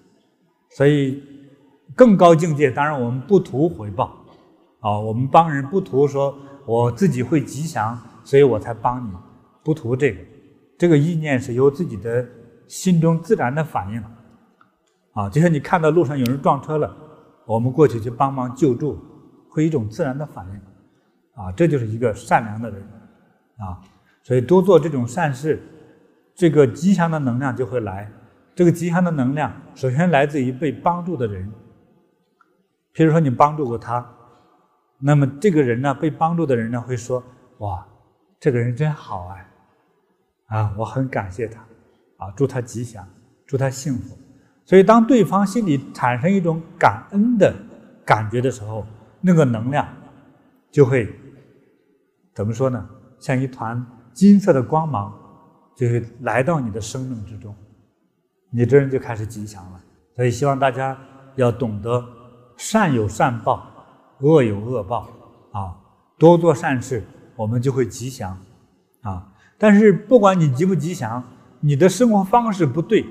[0.71, 1.23] 所以
[1.95, 4.17] 更高境界，当然我们不图回报，
[4.81, 6.35] 啊，我们帮人不图说
[6.67, 9.13] 我自己会吉祥，所以我才帮你，
[9.65, 10.21] 不图这个，
[10.79, 12.25] 这个意念是由自己的
[12.69, 14.03] 心中自然的反应，
[15.13, 16.95] 啊，就像你看到路上有人撞车了，
[17.47, 19.03] 我们过去去帮忙救助，
[19.49, 22.81] 会一种自然的反应，啊，这就是一个善良的人，
[23.59, 23.81] 啊，
[24.23, 25.61] 所以多做这种善事，
[26.35, 28.11] 这个吉祥的能量就会来。
[28.57, 31.51] 这个吉祥的能量，首先来自于被帮助的人。
[32.95, 34.09] 譬如说，你帮助过他，
[35.01, 37.21] 那么这个人呢，被帮助的人呢，会说
[37.59, 37.85] ：“哇，
[38.39, 39.47] 这个人真好哎，啊，
[40.47, 41.61] 啊我很感谢他，
[42.19, 43.07] 啊，祝他吉祥，
[43.47, 44.17] 祝他幸福。”
[44.67, 47.55] 所以，当对方心里产生一种感恩的
[48.05, 48.87] 感觉的时候，
[49.21, 49.87] 那个能量
[50.71, 51.15] 就会
[52.35, 52.89] 怎么说呢？
[53.19, 55.13] 像一团金色的光芒，
[55.77, 57.55] 就会来到你的生命之中。
[58.51, 59.81] 你这人就开始吉祥了，
[60.17, 60.97] 所以希望大家
[61.37, 62.03] 要懂得
[62.57, 63.67] 善有善报，
[64.21, 65.09] 恶有恶报
[65.53, 65.77] 啊！
[66.19, 67.03] 多做善事，
[67.37, 68.39] 我们就会吉祥
[69.03, 69.31] 啊！
[69.59, 71.23] 但是不管你吉不吉祥，
[71.61, 73.05] 你的生活方式不对、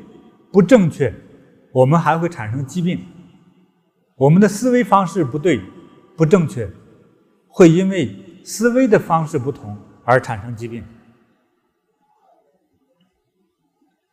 [0.52, 1.14] 不正确，
[1.72, 3.00] 我们还会产生疾病。
[4.16, 5.62] 我们的思维方式不对、
[6.16, 6.70] 不正确，
[7.48, 10.84] 会因为思维的方式不同而产生疾病。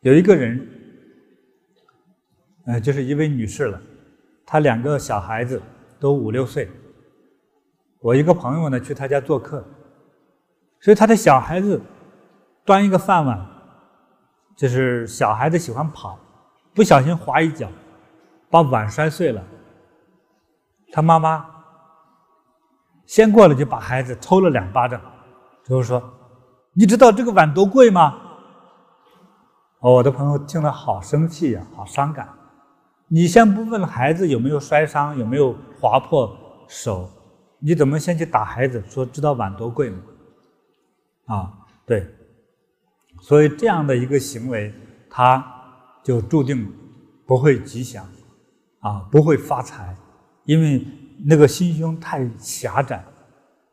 [0.01, 0.77] 有一个人。
[2.65, 3.81] 呃，就是一位女士了，
[4.45, 5.59] 她两个小孩子
[5.99, 6.69] 都五六岁。
[7.99, 9.65] 我一个朋友呢去她家做客，
[10.79, 11.81] 所以她的小孩子
[12.65, 13.45] 端一个饭碗，
[14.55, 16.17] 就是小孩子喜欢跑，
[16.73, 17.67] 不小心滑一脚，
[18.49, 19.43] 把碗摔碎了。
[20.91, 21.45] 他妈妈
[23.05, 25.01] 先过来就把孩子抽了两巴掌，
[25.65, 26.01] 就是说
[26.73, 28.17] ：“你知道这个碗多贵吗？”，
[29.81, 32.29] 我的朋友听了好生气呀，好伤感。
[33.07, 36.33] 你先不问孩子有没有摔伤，有没有划破
[36.67, 37.09] 手，
[37.59, 38.81] 你怎么先去打孩子？
[38.87, 39.97] 说知道碗多贵吗？
[41.25, 41.53] 啊，
[41.85, 42.07] 对。
[43.21, 44.73] 所以这样的一个行为，
[45.09, 45.45] 他
[46.03, 46.69] 就注定
[47.25, 48.05] 不会吉祥，
[48.79, 49.95] 啊，不会发财，
[50.43, 50.85] 因为
[51.23, 53.05] 那个心胸太狭窄，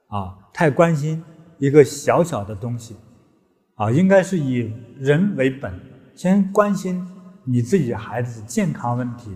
[0.09, 1.25] 啊，太关心
[1.59, 2.95] 一个小小的东西，
[3.75, 5.73] 啊，应该是以人为本，
[6.15, 7.05] 先关心。
[7.51, 9.35] 你自己孩子健康问题，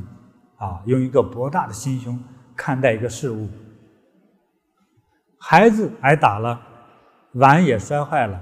[0.59, 2.22] 啊，用一个博大的心胸
[2.55, 3.48] 看待一个事物。
[5.38, 6.61] 孩子挨打了，
[7.33, 8.38] 碗也摔坏了，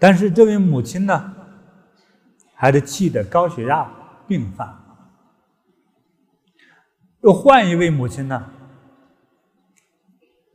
[0.00, 1.32] 但是这位母亲呢，
[2.54, 3.88] 还得气得高血压
[4.26, 4.74] 病犯。
[7.20, 8.42] 又换一位母亲呢，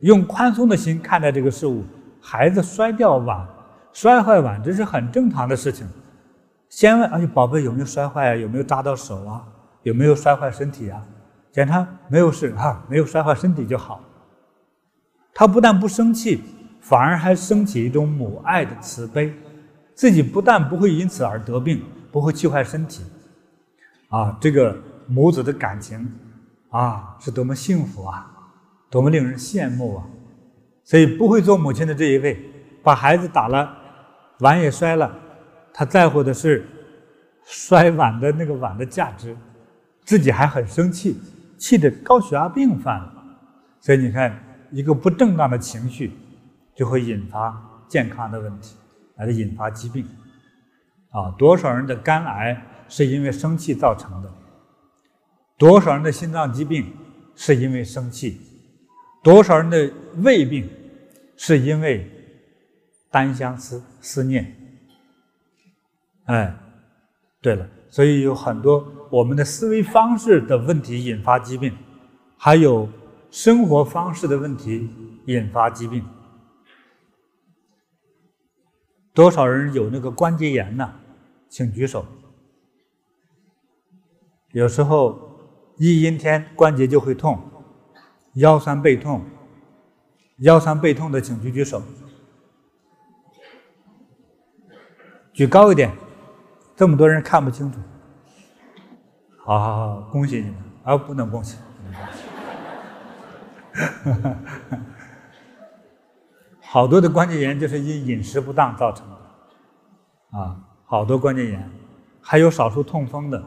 [0.00, 1.84] 用宽松的心看待这个事物，
[2.20, 3.46] 孩子摔掉碗、
[3.92, 5.88] 摔坏碗，这是很正常的事情。
[6.68, 8.34] 先问：“哎，宝贝有没有摔坏啊？
[8.34, 9.46] 有没有扎到手啊？
[9.84, 11.00] 有没有摔坏身体啊？”
[11.52, 14.02] 检查没有事哈，没有摔坏身体就好。
[15.32, 16.42] 他不但不生气，
[16.88, 19.34] 反而还升起一种母爱的慈悲，
[19.92, 23.02] 自己不但不会因此而得病，不会气坏身体，
[24.08, 26.08] 啊，这个母子的感情
[26.70, 28.30] 啊，是多么幸福啊，
[28.88, 30.04] 多么令人羡慕啊！
[30.84, 32.38] 所以不会做母亲的这一位，
[32.84, 33.76] 把孩子打了，
[34.38, 35.12] 碗也摔了。
[35.74, 36.64] 他在乎的是
[37.44, 39.36] 摔碗的那个碗的价值，
[40.04, 41.20] 自己还很生气，
[41.58, 43.12] 气得高血压病犯了。
[43.80, 46.12] 所以你看，一个不正当的情绪，
[46.76, 48.76] 就会引发健康的问题，
[49.16, 50.06] 来引发疾病。
[51.10, 54.30] 啊，多少人的肝癌是因为生气造成的？
[55.56, 56.92] 多少人的心脏疾病
[57.34, 58.38] 是因为生气？
[59.22, 60.68] 多少人的胃病
[61.36, 62.06] 是因为
[63.10, 64.54] 单相思、思念？
[66.26, 66.54] 哎，
[67.40, 71.74] 对了，所以有很多我们的思维方式的问题引发疾病，
[72.36, 72.86] 还有
[73.30, 74.90] 生活方式的问题
[75.26, 76.04] 引发疾病。
[79.16, 80.92] 多少人有那个关节炎呢？
[81.48, 82.04] 请举手。
[84.52, 85.18] 有时候
[85.78, 87.40] 一阴天关节就会痛，
[88.34, 89.24] 腰酸背痛，
[90.40, 91.82] 腰酸背痛的请举举手，
[95.32, 95.90] 举高一点。
[96.76, 97.78] 这么多人看不清楚，
[99.38, 100.56] 好好好，恭喜你们！
[100.82, 102.18] 啊，不能恭喜，不能恭喜
[106.76, 111.70] 好多的关节炎就是因饮食不当造成的，啊，好多关节炎，
[112.20, 113.42] 还有少数痛风的，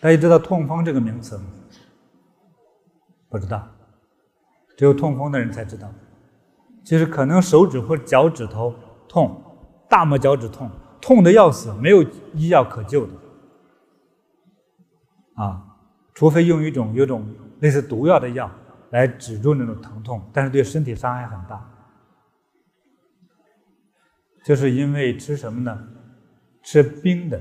[0.00, 1.44] 大家知道痛风这个名词吗？
[3.28, 3.68] 不知道，
[4.78, 5.92] 只有痛风的人才知道，
[6.82, 8.74] 就是可能手指或脚趾头
[9.06, 9.42] 痛，
[9.86, 10.70] 大拇脚趾痛。
[11.02, 13.12] 痛的要死，没有医药可救的，
[15.34, 15.62] 啊，
[16.14, 17.28] 除非用一种有种
[17.60, 18.50] 类似毒药的药
[18.88, 21.74] 来止住那种疼痛，但是对身体伤害很大。
[24.48, 25.78] 就是因为吃什么呢？
[26.62, 27.38] 吃冰的。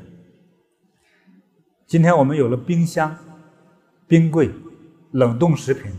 [1.85, 3.17] 今天我们有了冰箱、
[4.09, 4.51] 冰柜、
[5.11, 5.89] 冷冻食品、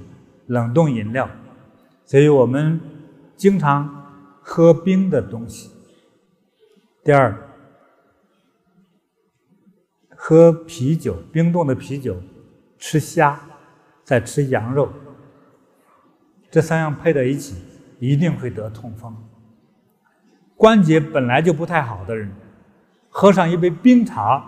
[0.49, 1.31] 冷冻饮料，
[2.05, 2.79] 所以我们
[3.39, 3.89] 经常
[4.43, 5.71] 喝冰的东西。
[7.03, 7.35] 第二。
[10.15, 12.21] 喝啤酒，冰冻的啤酒，
[12.77, 13.41] 吃虾，
[14.05, 14.93] 再吃羊肉，
[16.51, 17.57] 这三样配在一起，
[17.99, 19.17] 一定会得痛风。
[20.59, 22.29] 关节本来就不太好的人，
[23.09, 24.45] 喝上一杯冰茶、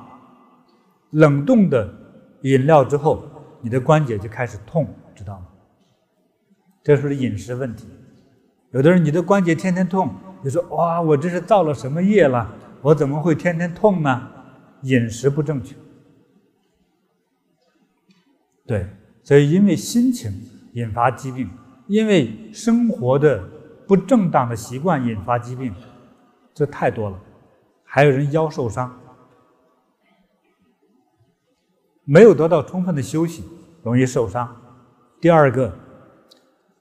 [1.11, 1.88] 冷冻的
[2.42, 3.23] 饮料之后，
[3.62, 5.46] 你的关节就开始痛，知道吗？
[6.83, 7.87] 这是饮食问题。
[8.73, 12.53] 有的人你的关节天天痛，你说哇，我这是造了什么业了？
[12.83, 14.29] 我怎么会天天痛呢？
[14.83, 15.77] 饮食不正确，
[18.66, 18.85] 对，
[19.23, 20.33] 所以因为心情
[20.73, 21.49] 引发疾病，
[21.87, 23.44] 因为生活的
[23.87, 25.75] 不正当的习惯引发疾病，
[26.55, 27.21] 这太多了。
[27.85, 28.97] 还有人腰受伤，
[32.05, 33.45] 没有得到充分的休息，
[33.83, 34.57] 容易受伤。
[35.21, 35.77] 第二个，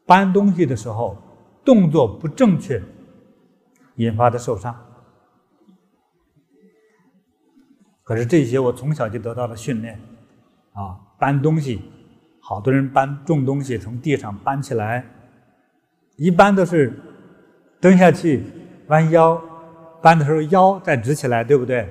[0.05, 1.17] 搬东西的时候
[1.65, 2.82] 动作不正确，
[3.95, 4.75] 引发的受伤。
[8.03, 9.99] 可是这些我从小就得到了训练，
[10.73, 11.82] 啊，搬东西，
[12.39, 15.05] 好多人搬重东西从地上搬起来，
[16.17, 16.93] 一般都是
[17.82, 18.43] 蹲下去
[18.88, 19.39] 弯腰，
[20.01, 21.88] 搬的时候腰再直起来，对不对？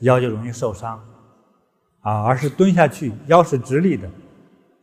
[0.00, 0.98] 腰就容易受伤，
[2.00, 4.08] 啊，而是蹲下去腰是直立的，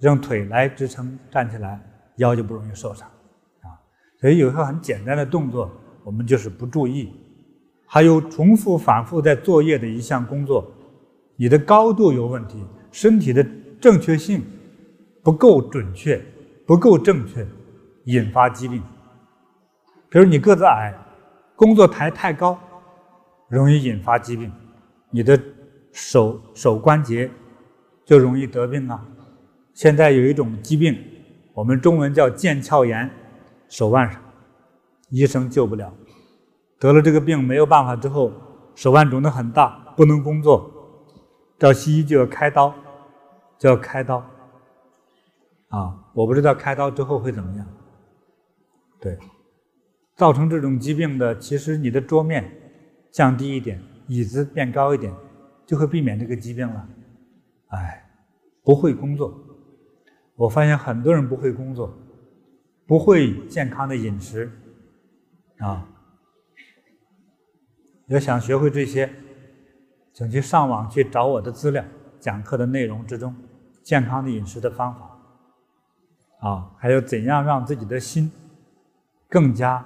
[0.01, 1.81] 用腿来支撑站起来，
[2.17, 3.07] 腰就不容易受伤，
[3.61, 3.73] 啊，
[4.21, 5.71] 所以有时候很简单的动作，
[6.03, 7.11] 我们就是不注意，
[7.87, 10.71] 还有重复反复在作业的一项工作，
[11.35, 13.43] 你的高度有问题，身体的
[13.81, 14.43] 正确性
[15.23, 16.23] 不够准确，
[16.67, 17.43] 不够正确，
[18.03, 18.83] 引发疾病。
[20.09, 20.93] 比如你个子矮，
[21.57, 22.55] 工作台太高，
[23.49, 24.51] 容易引发疾病，
[25.09, 25.41] 你的
[25.91, 27.31] 手手关节
[28.05, 29.03] 就容易得病啊。
[29.73, 30.95] 现在有一种疾病，
[31.55, 33.09] 我们中文叫腱鞘炎，
[33.67, 34.21] 手腕上，
[35.09, 35.91] 医生救不了。
[36.77, 38.31] 得了这个病没有办法之后，
[38.75, 40.71] 手腕肿得很大，不能工作，
[41.57, 42.71] 找西医就要开刀，
[43.57, 44.23] 就要开刀。
[45.69, 47.65] 啊，我不知道开刀之后会怎么样。
[49.01, 49.17] 对，
[50.17, 52.51] 造成这种疾病的，其实你的桌面
[53.11, 55.13] 降低一点，椅子变高一点，
[55.65, 56.89] 就会避免这个疾病了。
[57.67, 58.03] 哎，
[58.63, 59.39] 不会工作，
[60.35, 61.95] 我发现很多人不会工作，
[62.87, 64.51] 不会健康的饮食，
[65.59, 65.87] 啊。
[68.07, 69.13] 要想学会这些，
[70.13, 71.83] 请去上网去找我的资料，
[72.19, 73.35] 讲课的内容之中，
[73.83, 78.31] 健康的饮食的方法，啊，还有怎样让自己的心
[79.27, 79.85] 更加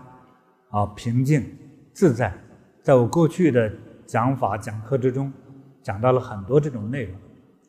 [0.72, 1.46] 啊平静
[1.94, 2.34] 自在。
[2.82, 3.72] 在我过去的
[4.08, 5.32] 讲法讲课之中，
[5.84, 7.16] 讲到了很多这种内容，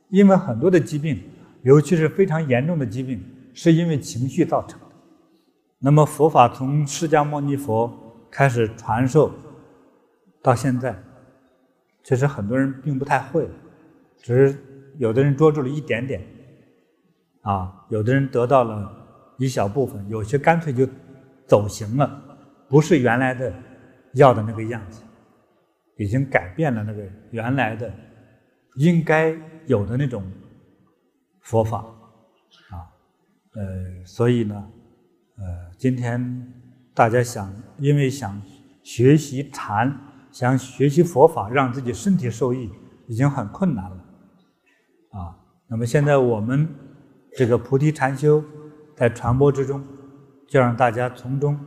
[0.09, 1.23] 因为很多的疾病，
[1.63, 4.87] 尤其是非常严重的疾病，是因为情绪造成的。
[5.79, 7.93] 那么佛法从释迦牟尼佛
[8.31, 9.31] 开始传授。
[10.45, 11.01] 到现在，
[12.03, 13.49] 其实很多人并不太会，
[14.21, 14.59] 只是
[14.99, 16.21] 有的人捉住了一点点，
[17.43, 18.91] 啊，有的人得到了
[19.39, 20.85] 一小部分，有些干脆就
[21.47, 22.32] 走形了，
[22.73, 23.53] 不是原来的
[24.15, 25.03] 要的那个样子，
[25.99, 27.93] 已经改变了那个原来的
[28.77, 30.25] 应该有的那种
[31.43, 31.81] 佛法，
[32.71, 32.89] 啊，
[33.57, 34.55] 呃，所以呢，
[35.37, 35.45] 呃，
[35.77, 36.51] 今天
[36.95, 38.41] 大家想，因为想
[38.83, 40.09] 学习禅。
[40.31, 42.71] 想学习佛法，让自己身体受益，
[43.07, 43.97] 已经很困难了，
[45.11, 45.37] 啊。
[45.69, 46.67] 那么现在我们
[47.37, 48.43] 这个菩提禅修
[48.97, 49.85] 在传播之中，
[50.49, 51.61] 就让大家从中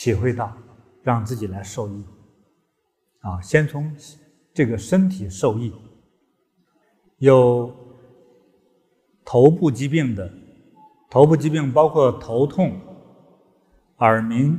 [0.00, 0.56] 体会到，
[1.02, 2.02] 让自己来受益，
[3.20, 3.94] 啊，先从
[4.54, 5.74] 这个身体受益。
[7.18, 7.70] 有
[9.22, 10.32] 头部疾病的，
[11.10, 12.80] 头部疾病包括头痛、
[13.98, 14.58] 耳鸣、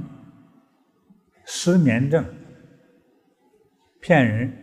[1.44, 2.24] 失眠症。
[4.00, 4.56] 骗人，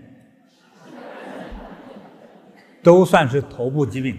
[2.85, 4.17] 都算是头部疾病。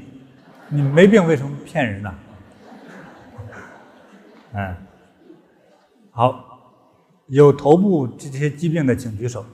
[0.67, 2.13] 你没病为什么骗人呢？
[4.53, 4.75] 嗯，
[6.11, 6.48] 好，
[7.29, 9.45] 有头部这些疾病的请举手。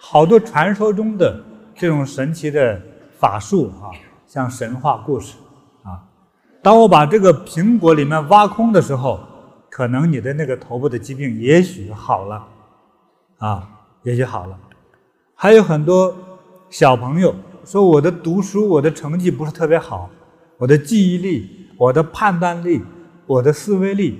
[0.00, 1.42] 好多传说中的
[1.74, 2.80] 这种神奇的
[3.18, 3.92] 法术啊，
[4.26, 5.36] 像神话故事
[5.82, 6.04] 啊。
[6.62, 9.20] 当我把这个苹果里面挖空的时候，
[9.70, 12.46] 可能你的那个头部的疾病也许好了，
[13.38, 13.68] 啊，
[14.02, 14.58] 也许好了。
[15.34, 16.14] 还有很多
[16.68, 17.34] 小朋友
[17.64, 20.10] 说，我的读书，我的成绩不是特别好，
[20.58, 22.82] 我的记忆力、我的判断力、
[23.26, 24.18] 我的思维力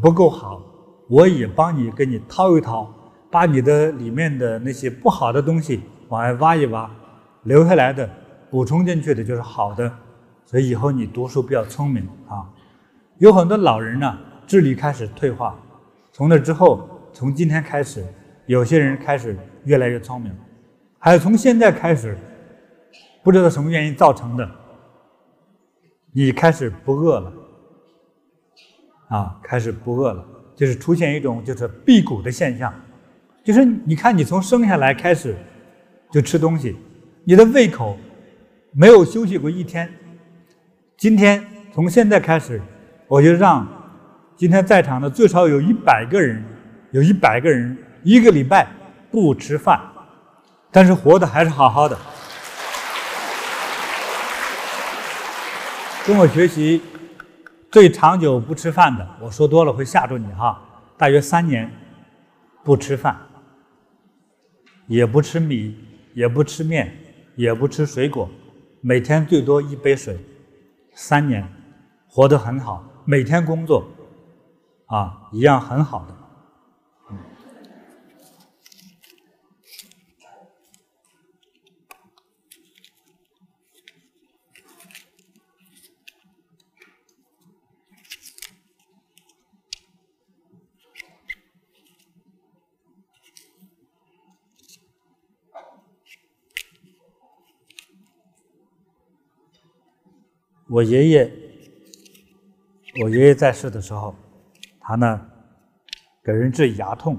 [0.00, 0.62] 不够好，
[1.10, 2.88] 我也帮你给你掏一掏，
[3.32, 6.88] 把你的里面的那些不好的东西往外挖一挖，
[7.42, 8.08] 留下来的
[8.48, 9.92] 补充进去的就是好的，
[10.46, 12.48] 所以以后你读书比较聪明啊。
[13.18, 15.58] 有很多老人呢，智力开始退化，
[16.12, 18.06] 从那之后，从今天开始，
[18.46, 20.32] 有些人开始越来越聪明。
[21.00, 22.16] 还有从现在开始，
[23.24, 24.48] 不知道什么原因造成的，
[26.12, 27.32] 你开始不饿了，
[29.08, 30.24] 啊，开始不饿了，
[30.60, 32.70] 就是出现一种就是辟谷的现象，
[33.42, 35.34] 就是你看你从生下来开始
[36.12, 36.76] 就吃东西，
[37.24, 37.98] 你的胃口
[38.74, 39.90] 没有休息过一天。
[40.98, 41.42] 今天
[41.72, 42.60] 从现在开始，
[43.08, 43.66] 我就让
[44.36, 46.44] 今天在场的最少有一百个人，
[46.90, 48.68] 有一百个人一个礼拜
[49.10, 49.80] 不吃饭。
[50.70, 51.98] 但是活的还是好好的，
[56.06, 56.82] 跟我学习
[57.70, 60.60] 最长久不吃饭的，我说多了会吓住你哈。
[60.98, 61.70] 大约三年
[62.64, 63.16] 不吃饭，
[64.88, 65.76] 也不吃米，
[66.14, 66.92] 也不吃面，
[67.36, 68.28] 也不吃水果，
[68.80, 70.18] 每天最多一杯水，
[70.94, 71.46] 三年
[72.08, 73.88] 活得很好，每天工作
[74.86, 76.19] 啊，一样很好的。
[100.70, 101.32] 我爷爷，
[103.02, 104.14] 我爷爷在世的时候，
[104.78, 105.20] 他呢
[106.22, 107.18] 给人治牙痛，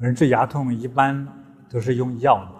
[0.00, 1.28] 人治牙痛一般
[1.70, 2.50] 都是用药的，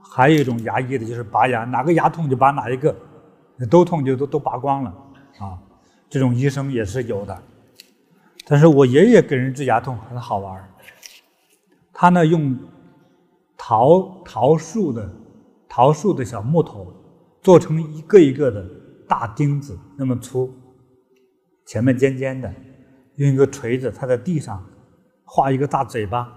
[0.00, 2.96] 还有一种牙医的就是拔牙，哪个牙痛就拔哪一个，
[3.70, 4.90] 都痛就都都拔光了
[5.38, 5.58] 啊。
[6.08, 7.42] 这种医生也是有的。
[8.46, 10.66] 但是我爷爷给人治牙痛很好玩，
[11.92, 12.58] 他呢用
[13.54, 15.14] 桃桃树的
[15.68, 16.90] 桃树的小木头
[17.40, 18.64] 做成一个一个的
[19.08, 20.52] 大钉子，那么粗，
[21.64, 22.52] 前面尖尖的，
[23.16, 24.64] 用一个锤子，他在地上
[25.24, 26.28] 画一个大嘴巴，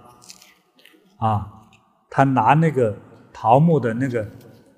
[1.18, 1.68] 啊，
[2.10, 2.98] 他拿那个
[3.34, 4.26] 桃木的那个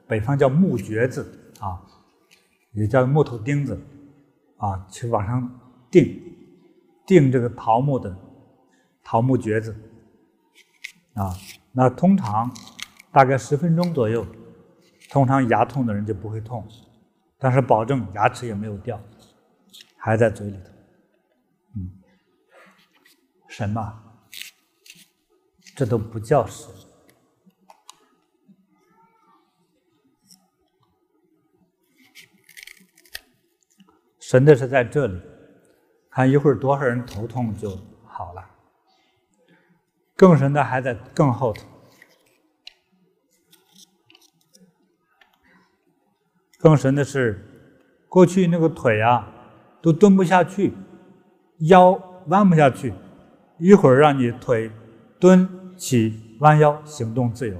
[0.07, 1.81] 北方叫木橛子啊，
[2.73, 3.79] 也叫木头钉子，
[4.57, 5.59] 啊，去往上
[5.91, 6.19] 钉。
[7.05, 8.15] 钉这个桃木的
[9.03, 9.75] 桃木橛子
[11.15, 11.35] 啊，
[11.73, 12.49] 那通常
[13.11, 14.25] 大概十分钟左右，
[15.13, 16.67] 通常牙痛的人就不会痛，
[17.37, 18.99] 但是保证牙齿也没有掉，
[19.95, 20.71] 还在嘴里头。
[21.75, 22.01] 嗯，
[23.47, 24.03] 神嘛，
[25.75, 26.67] 这都不叫神，
[34.19, 35.21] 神的是在这里。
[36.09, 38.43] 看一会儿多少人头痛就好了，
[40.15, 41.67] 更神的还在更后头，
[46.63, 47.45] 更神的是，
[48.07, 49.27] 过去那个腿啊
[49.81, 50.71] 都蹲不下去，
[51.67, 52.93] 腰弯不下去，
[53.59, 54.71] 一会儿让你腿
[55.19, 57.57] 蹲起弯腰行动自由，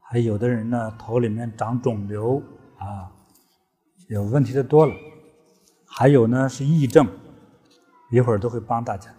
[0.00, 2.42] 还有的人呢头里面长肿瘤
[2.76, 3.06] 啊，
[4.08, 4.92] 有问题的多了，
[5.86, 7.06] 还有呢是癔症。
[8.10, 9.14] 一会儿都会帮大家。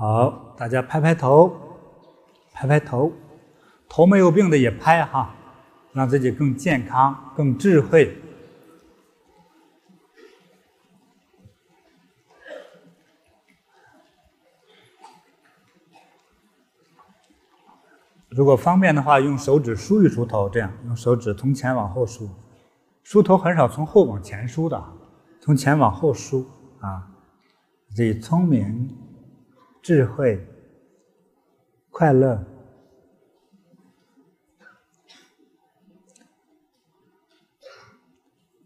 [0.00, 1.54] 好，大家拍拍头，
[2.54, 3.12] 拍拍头，
[3.86, 5.34] 头没有病的也拍哈，
[5.92, 8.16] 让自己更健康、更智慧。
[18.30, 22.26] 如果方便的话，用手指梳一梳头，这样用手指从前往后梳，
[23.02, 24.82] 梳头很少从后往前梳的，
[25.42, 26.48] 从前往后梳
[26.80, 27.06] 啊，
[27.94, 28.88] 所以聪明。
[29.82, 30.46] 智慧、
[31.90, 32.44] 快乐，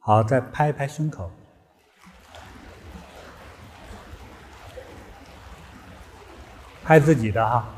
[0.01, 1.31] 好，再拍拍胸口，
[6.83, 7.69] 拍自己的哈。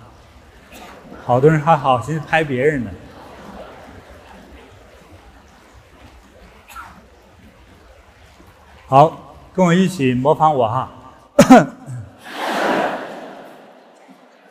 [1.25, 2.91] 好多人还好心拍别人的，
[8.87, 10.91] 好，跟我一起模仿我哈。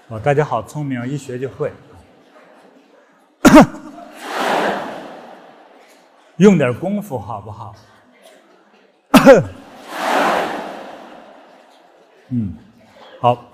[0.07, 1.71] 哦，大家好聪明，一学就会。
[6.37, 7.75] 用点功夫好不好？
[12.29, 12.53] 嗯，
[13.19, 13.45] 好，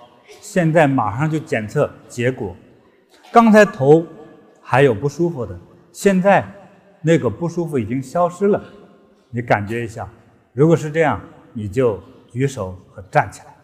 [0.42, 2.54] 现在马上就检测结果。
[3.32, 4.06] 刚才头
[4.62, 5.58] 还有不舒服的，
[5.94, 6.46] 现在
[7.00, 8.62] 那个不舒服已经消失了，
[9.30, 10.06] 你感觉一下。
[10.52, 11.22] 如果是这样，
[11.54, 11.98] 你就
[12.30, 13.56] 举手和站起来，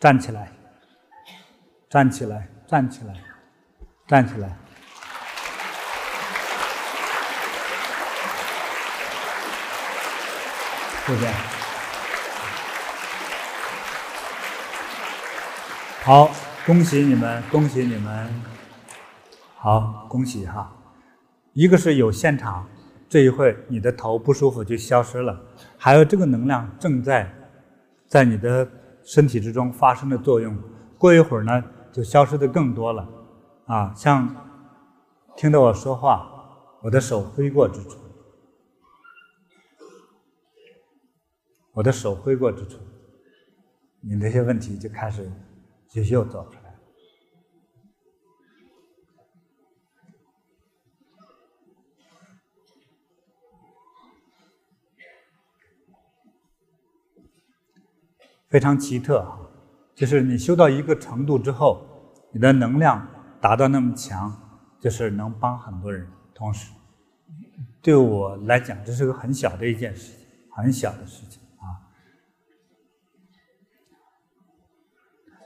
[0.00, 0.50] 站起来。
[1.90, 3.14] 站起来，站起来，
[4.06, 4.54] 站起来。
[11.06, 11.26] 谢谢。
[16.02, 16.30] 好，
[16.66, 18.42] 恭喜你们，恭喜你们。
[19.56, 20.70] 好，恭喜哈。
[21.54, 22.68] 一个是有现场，
[23.08, 25.40] 这一会你的头不舒服就消失了，
[25.78, 27.34] 还有这个能量正在
[28.06, 28.68] 在你的
[29.02, 30.54] 身体之中发生的作用。
[30.98, 33.08] 过一会儿呢，就消失的更多了，
[33.66, 34.34] 啊，像
[35.36, 37.98] 听到我说话，我的手挥过之处，
[41.72, 42.78] 我的手挥过之处，
[44.00, 45.30] 你那些问题就开始
[45.88, 46.68] 就又走出来了。
[58.48, 59.47] 非常奇特啊，
[59.98, 61.84] 就是你修到一个程度之后，
[62.32, 63.04] 你的能量
[63.40, 64.32] 达到那么强，
[64.78, 66.06] 就是能帮很多人。
[66.32, 66.70] 同时，
[67.82, 70.24] 对我来讲，这是个很小的一件事情，
[70.54, 71.66] 很小的事情啊。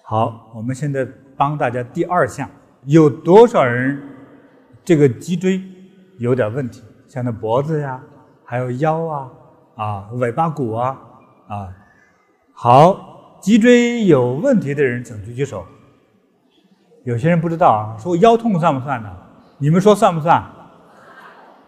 [0.05, 1.03] 好，我们现在
[1.35, 2.51] 帮大家第二项，
[2.85, 4.03] 有多少人
[4.85, 5.63] 这个脊椎
[6.19, 6.83] 有点问题？
[7.09, 8.03] 像那脖子呀，
[8.45, 9.31] 还有腰啊，
[9.77, 11.01] 啊，尾巴骨啊，
[11.49, 11.75] 啊。
[12.53, 13.12] 好，
[13.43, 15.67] 脊椎有问题的人请举举手。
[17.03, 19.11] 有些人不知道啊，说腰痛算不算呢？
[19.59, 20.41] 你们说算不算？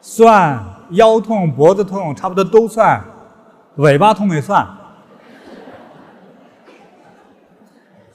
[0.00, 3.02] 算，腰痛、脖子痛差不多都算，
[3.74, 4.64] 尾巴痛也算。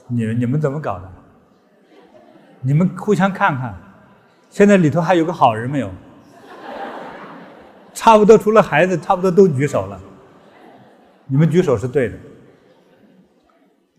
[0.08, 1.12] 你你们怎么搞的？
[2.62, 3.74] 你们互相看看，
[4.48, 5.90] 现在里头还有个好人没有？
[7.92, 10.00] 差不多除了孩子，差不多都举手了。
[11.26, 12.14] 你们举手是对的。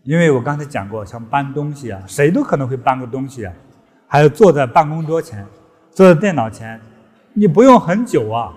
[0.04, 3.52] 因为我刚才讲过，像搬东西啊，谁都可能会搬个东西啊，
[4.08, 5.46] 还有坐在办公桌前，
[5.92, 6.80] 坐在电脑前，
[7.34, 8.52] 你不用很久啊，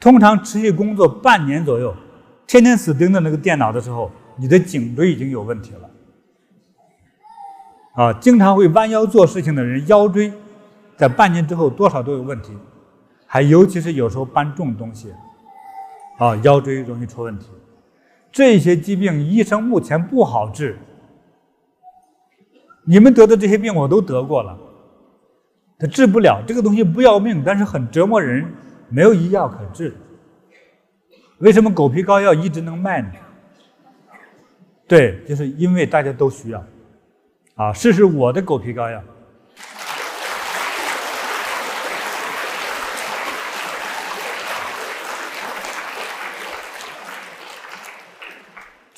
[0.00, 1.94] 通常持续工作半年左右，
[2.48, 5.90] 天天死盯着那个电脑的时候，你的颈椎已经有问题了。
[7.94, 10.32] 啊，经常会弯腰做事情的人，腰椎
[10.96, 12.56] 在半年之后多少都有问题，
[13.24, 15.12] 还尤其是有时候搬重东西，
[16.18, 17.48] 啊，腰椎容易出问题。
[18.32, 20.78] 这些疾病医生目前不好治，
[22.84, 24.56] 你们得的这些病我都得过了，
[25.78, 28.46] 他治不了这个东西不要命，但是很折磨人，
[28.88, 29.94] 没有医药可治。
[31.38, 33.10] 为什么狗皮膏药一直能卖呢？
[34.86, 36.64] 对，就是因为大家都需要，
[37.54, 39.02] 啊，试试我的狗皮膏药。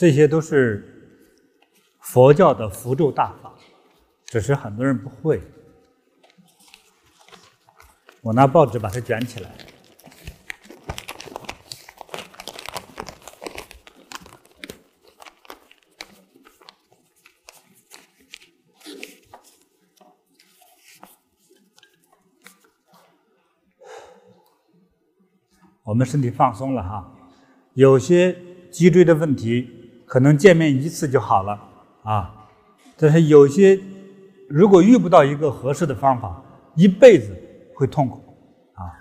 [0.03, 0.83] 这些都是
[2.01, 3.55] 佛教的符咒大法，
[4.25, 5.41] 只是很多人不会。
[8.21, 9.55] 我拿报纸把它卷起来。
[25.85, 27.17] 我们身体放松了哈，
[27.75, 28.37] 有些
[28.69, 29.79] 脊椎的问题。
[30.13, 31.59] 可能见面一次就好了
[32.03, 32.47] 啊，
[32.99, 33.81] 但是有些
[34.47, 36.45] 如果遇不到一个合适的方法，
[36.77, 37.35] 一辈子
[37.75, 38.23] 会痛苦
[38.75, 38.93] 啊。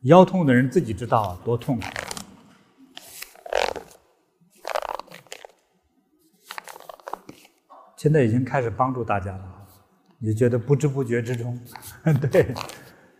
[0.00, 1.84] 腰痛的人自己知道，多痛苦。
[7.96, 9.44] 现在已经开始帮助大家了，
[10.18, 11.56] 你觉得不知不觉之中，
[12.28, 12.52] 对，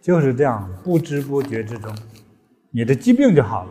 [0.03, 1.97] 就是这样，不知不觉之中，
[2.72, 3.70] 你的疾病就好了。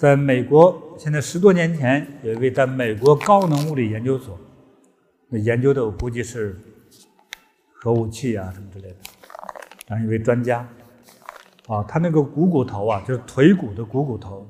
[0.00, 4.40] 在美国，现在十多年前，有一位在美国高能物理研究所，
[5.28, 6.58] 那研究的我估计是
[7.74, 8.96] 核武器啊什么之类的，
[9.86, 10.66] 当一位专家，
[11.66, 14.48] 啊，他那个股骨头啊，就是腿骨的股骨头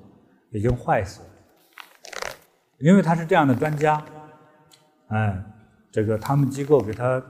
[0.53, 1.27] 已经坏死了，
[2.79, 4.01] 因为他是这样的专家，
[5.09, 5.45] 哎，
[5.91, 7.21] 这个他们机构给他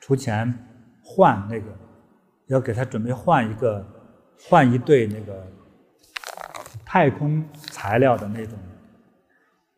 [0.00, 0.52] 出钱
[1.00, 1.66] 换那个，
[2.48, 3.86] 要给他准备换一个，
[4.36, 5.46] 换一对那个。
[6.96, 8.58] 太空材料的那种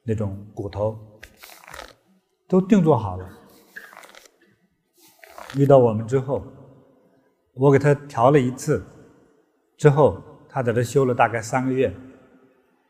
[0.04, 0.96] 那种骨头
[2.46, 3.28] 都定做好了，
[5.56, 6.46] 遇到我们之后，
[7.54, 8.86] 我给他调了一次，
[9.76, 11.92] 之后他在这修了大概三个月，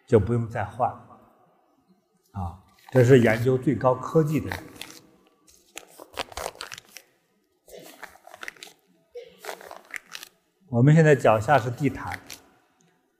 [0.07, 0.91] 就不用再换。
[2.33, 2.61] 啊，
[2.91, 4.59] 这是研究最高科技的人。
[10.69, 12.21] 我们现在脚下是地毯，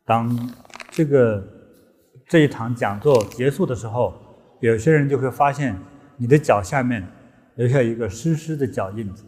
[0.05, 0.68] 当。
[0.99, 1.41] 这个
[2.27, 4.13] 这一场讲座结束的时候，
[4.59, 5.81] 有些人就会发现
[6.17, 7.07] 你的脚下面
[7.55, 9.25] 留下一个湿湿的脚印子，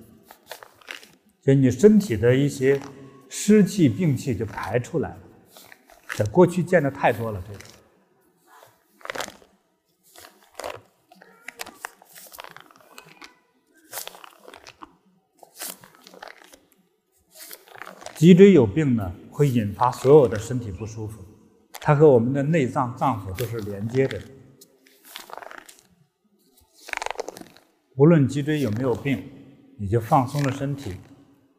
[1.40, 2.80] 就你身体的一些
[3.28, 5.18] 湿气病气就排出来了。
[6.16, 7.60] 在过去见的太多了，这个
[18.16, 21.22] 脊椎有病呢，会引发所有的身体不舒服。
[21.90, 24.22] 它和我们的内脏脏腑都是连接的。
[27.96, 29.28] 无论脊椎有没有病，
[29.76, 30.94] 你就放松了身体，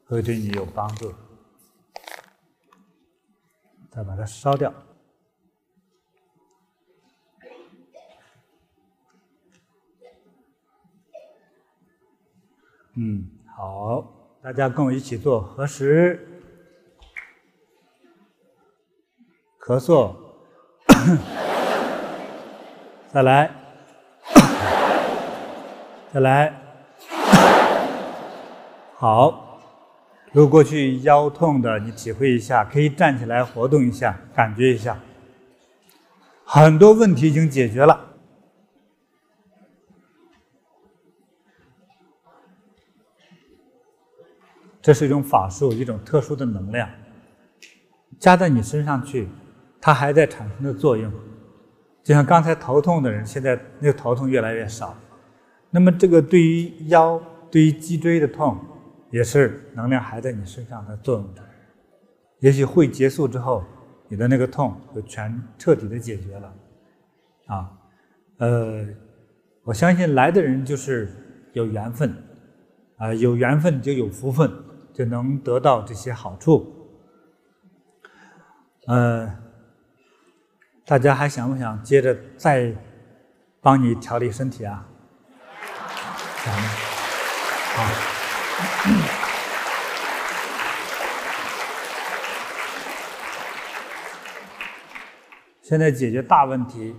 [0.05, 1.13] 会对你有帮助。
[3.91, 4.73] 再把它烧掉。
[12.95, 16.25] 嗯，好，大家跟我一起做合十。
[19.71, 20.11] 咳嗽，
[23.07, 23.49] 再来，
[26.11, 26.53] 再来，
[28.99, 29.47] 好。
[30.33, 34.99] 如果去腰痛的，你体会一下，可以站起来活动一下，感觉一下，
[36.43, 38.07] 很多问题已经解决了。
[44.81, 46.89] 这是一种法术，一种特殊的能量，
[48.19, 49.29] 加在你身上去。
[49.81, 51.11] 它还在产生的作用，
[52.03, 54.95] 就像刚才头痛的人，现在那个头痛越来越少。
[55.71, 57.19] 那么这个对于腰、
[57.49, 58.55] 对于脊椎的痛，
[59.09, 61.27] 也是能量还在你身上的作用。
[62.41, 63.63] 也许会结束之后，
[64.07, 66.53] 你的那个痛就全彻底的解决了。
[67.47, 67.71] 啊，
[68.37, 68.85] 呃，
[69.63, 71.09] 我相信来的人就是
[71.53, 72.15] 有缘分，
[72.97, 74.51] 啊，有缘分就有福分，
[74.93, 76.71] 就能得到这些好处。
[78.85, 79.40] 呃。
[80.85, 82.73] 大家还想不想接着再
[83.61, 84.85] 帮你调理身体啊？
[86.43, 86.63] 想吗？
[87.75, 87.83] 好。
[95.61, 96.95] 现在解决大问题。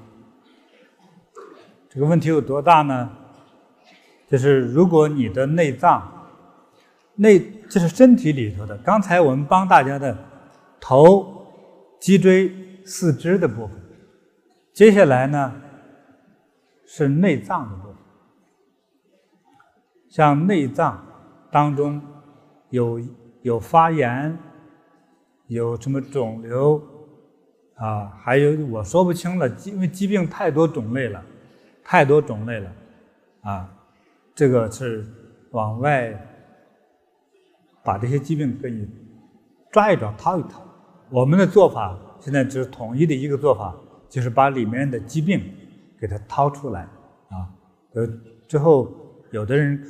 [1.91, 3.11] 这个问题有多大呢？
[4.31, 6.31] 就是如果你的内脏、
[7.17, 10.17] 内就是身体里头的，刚才我们帮大家的
[10.81, 11.47] 头、
[12.01, 12.51] 脊椎、
[12.85, 13.77] 四肢的部分。
[14.73, 15.53] 接下来呢，
[16.87, 17.97] 是内脏的部分，
[20.09, 21.05] 像内脏
[21.51, 22.01] 当中
[22.71, 23.01] 有
[23.43, 24.39] 有发炎，
[25.47, 26.83] 有什么肿瘤
[27.75, 31.23] 啊，还有我说不清了，因为疾病太多种类了，
[31.85, 32.73] 太多种类了
[33.43, 33.71] 啊，
[34.35, 35.07] 这个是
[35.51, 36.15] 往外
[37.85, 38.89] 把这些疾病给你
[39.71, 40.63] 抓一抓、掏一掏。
[41.11, 43.75] 我们的做法现在只是统一的一个做法。
[44.13, 45.43] 就是把里面的疾病
[45.99, 46.83] 给它掏出来
[47.31, 47.49] 啊，
[47.95, 48.07] 呃，
[48.47, 48.93] 之后
[49.31, 49.83] 有的人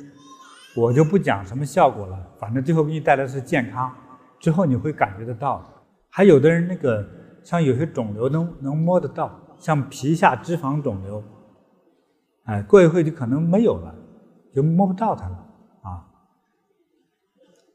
[0.77, 3.93] 我就不讲什么效果了，反正最后给你带来是健康，
[4.39, 5.61] 之后你会感觉得到。
[6.09, 7.05] 还有的人那个
[7.43, 11.21] 像有些肿瘤能能摸得到，像皮下脂肪肿瘤，
[12.45, 13.93] 哎，过一会就可能没有了，
[14.55, 15.35] 就摸不到它了
[15.81, 16.07] 啊。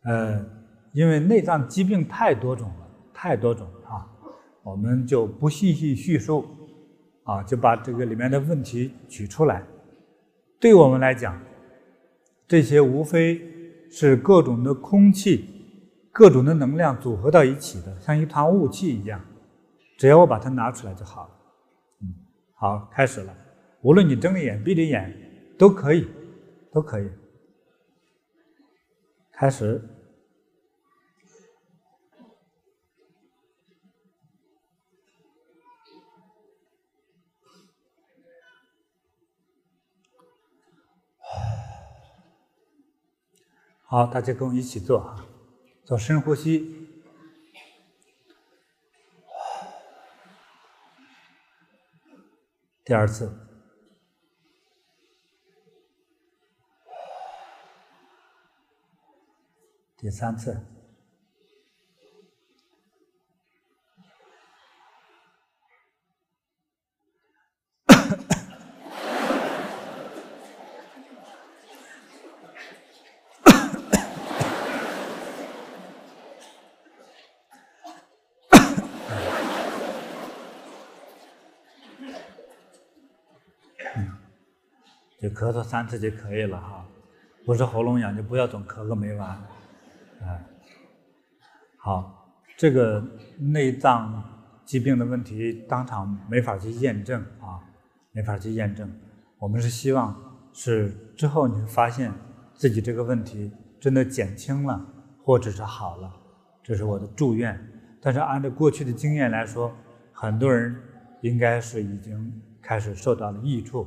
[0.04, 0.46] 呃，
[0.94, 4.16] 因为内脏疾病太多种了，太多种啊。
[4.68, 6.44] 我们就不细细叙述，
[7.22, 9.64] 啊，就把这个里面的问题取出来。
[10.60, 11.40] 对我们来讲，
[12.46, 13.40] 这些无非
[13.90, 15.48] 是各种的空气、
[16.12, 19.18] 各种的能量组合到一起的，像一团雾气一样。
[19.96, 21.30] 只要我把它拿出来就好了。
[22.02, 22.14] 嗯，
[22.54, 23.34] 好，开始了。
[23.80, 25.16] 无论你睁着眼、闭着眼，
[25.58, 26.06] 都可以，
[26.70, 27.08] 都可以。
[29.32, 29.82] 开始。
[43.90, 45.24] 好，大家跟我一起做啊，
[45.82, 46.90] 做深呼吸。
[52.84, 53.32] 第二次，
[59.96, 60.77] 第三次。
[85.20, 86.86] 就咳嗽三次就可以了哈，
[87.44, 89.30] 不是喉咙痒就不要总咳个没完，
[90.22, 90.46] 哎，
[91.76, 93.02] 好，这个
[93.38, 94.22] 内脏
[94.64, 97.58] 疾病的问题当场没法去验证啊，
[98.12, 98.88] 没法去验证。
[99.40, 100.16] 我们是希望
[100.52, 102.12] 是之后你会发现
[102.54, 104.80] 自己这个问题真的减轻了，
[105.24, 106.12] 或者是好了，
[106.62, 107.58] 这是我的祝愿。
[108.00, 109.74] 但是按照过去的经验来说，
[110.12, 110.76] 很多人
[111.22, 113.84] 应该是已经开始受到了益处。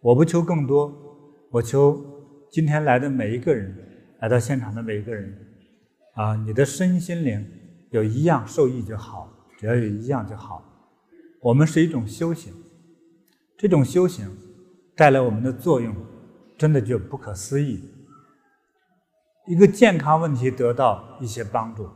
[0.00, 0.92] 我不求更多，
[1.50, 2.00] 我求
[2.50, 3.74] 今天来的每一个人，
[4.20, 5.36] 来到现场的每一个人，
[6.14, 7.44] 啊，你的身心灵
[7.90, 10.62] 有一样受益就好，只要有一样就好，
[11.40, 12.52] 我们是一种修行，
[13.56, 14.30] 这种修行
[14.94, 15.92] 带来我们的作用，
[16.56, 17.82] 真的就不可思议。
[19.48, 21.88] 一个健康问题得到一些帮助，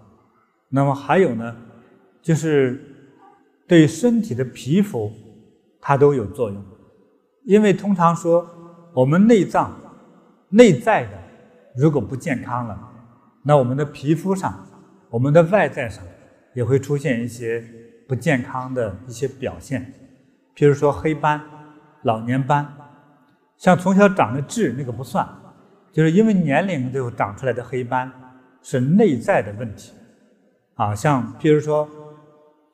[0.68, 1.56] 那么还有呢，
[2.20, 2.82] 就是
[3.68, 5.12] 对身体的皮肤，
[5.80, 6.64] 它都有作用。
[7.44, 8.46] 因为通常说，
[8.94, 9.72] 我们内脏
[10.48, 11.18] 内在的
[11.76, 12.78] 如果不健康了，
[13.42, 14.66] 那我们的皮肤上，
[15.10, 16.04] 我们的外在上
[16.54, 17.64] 也会出现一些
[18.08, 19.92] 不健康的一些表现，
[20.54, 21.40] 譬如说黑斑、
[22.02, 22.66] 老年斑，
[23.56, 25.26] 像从小长的痣那个不算。
[25.92, 28.10] 就是因为年龄最后长出来的黑斑
[28.62, 29.92] 是内在的问题，
[30.74, 31.86] 啊，像比如说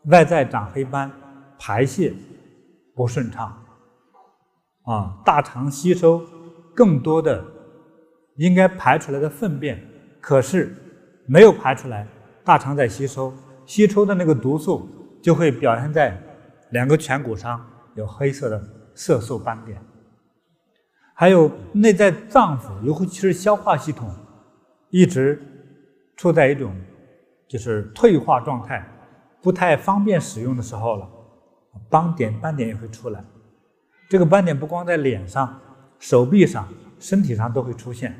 [0.05, 1.11] 外在长黑斑，
[1.59, 2.13] 排泄
[2.95, 3.61] 不顺畅，
[4.89, 6.25] 啊，大肠吸收
[6.75, 7.45] 更多的
[8.37, 9.79] 应该排出来的粪便，
[10.19, 10.75] 可是
[11.27, 12.09] 没有排出来，
[12.43, 13.31] 大肠在吸收，
[13.67, 14.89] 吸收的那个毒素
[15.23, 16.19] 就会表现在
[16.71, 17.63] 两个颧骨上
[17.97, 18.59] 有黑色的
[18.95, 19.79] 色素斑点。
[21.15, 24.09] 还有内在脏腑，尤其是消化系统，
[24.89, 25.39] 一直
[26.17, 26.75] 处在一种
[27.47, 28.89] 就是退化状态，
[29.43, 31.07] 不太方便使用的时候了，
[31.91, 33.23] 斑点斑点也会出来。
[34.09, 35.61] 这个斑点不光在脸上、
[35.99, 38.15] 手臂上、身体上都会出现。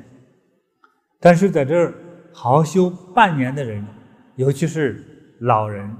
[1.19, 1.93] 但是在这儿
[2.33, 3.85] 好好修半年的人，
[4.35, 5.03] 尤其是
[5.41, 5.95] 老人，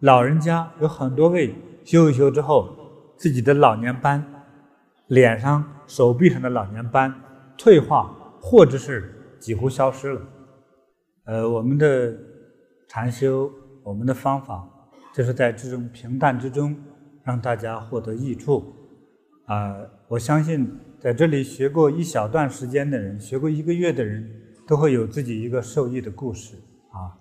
[0.00, 1.54] 老人家有很多位
[1.84, 2.76] 修一修之后，
[3.16, 4.24] 自己的老年斑，
[5.08, 5.64] 脸上。
[5.88, 7.14] 手臂上的老年斑
[7.56, 10.20] 退化，或者是几乎消失了。
[11.26, 12.12] 呃，我们的
[12.88, 13.48] 禅修，
[13.84, 14.68] 我们的方法，
[15.14, 16.76] 就是在这种平淡之中，
[17.22, 18.64] 让大家获得益处。
[19.46, 19.76] 啊、
[20.08, 20.68] 我相信
[21.00, 24.28] 在这里学过一小段时间的人，学过一个月的人，
[24.66, 26.56] 都会有自己一个受益的故事
[26.90, 27.14] 啊。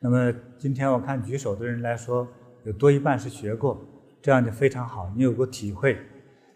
[0.00, 2.26] 那么今天我看举手的人来说，
[2.64, 3.78] 有多一半是学过，
[4.20, 5.98] 这样就非常好，你有过体会。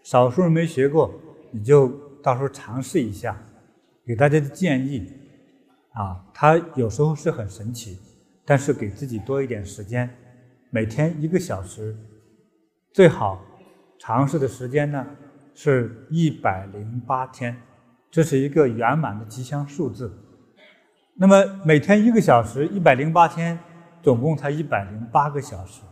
[0.03, 1.13] 少数人没学过。
[1.53, 1.89] 你就
[2.23, 3.37] 到时候尝试一下，
[4.05, 5.05] 给大家的建议，
[5.91, 7.99] 啊，它有时候是很神奇，
[8.45, 10.09] 但是给自己多一点时间，
[10.69, 11.93] 每天一个小时，
[12.93, 13.43] 最好
[14.01, 15.05] 尝试的时间呢
[15.53, 17.55] 是一百零八天，
[18.09, 20.11] 这是一个圆满的吉祥数字。
[21.13, 23.59] 那么每天一个小时，一百零八天，
[24.01, 25.83] 总共才一百零八个小时，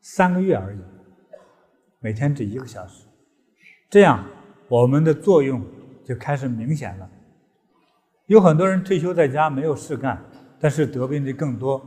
[0.00, 0.78] 三个月而已，
[2.00, 3.04] 每天只一个小时，
[3.90, 4.24] 这样。
[4.66, 5.62] 我们的作用
[6.02, 7.06] 就开始明显了。
[8.26, 10.18] 有很多人退休在家没有事干，
[10.58, 11.78] 但是得病的更多。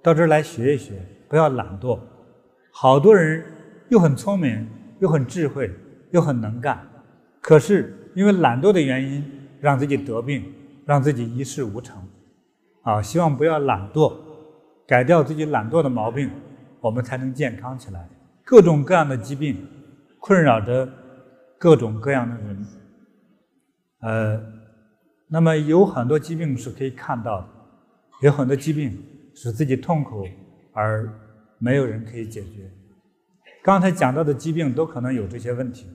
[0.00, 1.98] 到这儿来学一学，不要懒惰。
[2.72, 3.44] 好多人
[3.88, 4.64] 又很聪明，
[5.00, 5.70] 又很智慧，
[6.12, 6.80] 又很能干，
[7.40, 9.24] 可是因为懒惰的原因，
[9.60, 10.44] 让自己得病，
[10.86, 12.00] 让自己一事无成。
[12.82, 14.14] 啊，希望不要懒惰，
[14.86, 16.30] 改掉自己懒惰的毛病，
[16.80, 18.08] 我们才能健康起来。
[18.44, 19.66] 各种各样的疾病
[20.20, 20.88] 困扰着。
[21.62, 22.66] 各种各样的人，
[24.00, 24.42] 呃，
[25.28, 27.48] 那么有很多疾病是可以看到的，
[28.22, 28.98] 有很多疾病
[29.34, 30.26] 使自己痛苦
[30.72, 31.06] 而
[31.58, 32.70] 没有人可以解决。
[33.62, 35.86] 刚才讲到的疾病都可能有这些问题，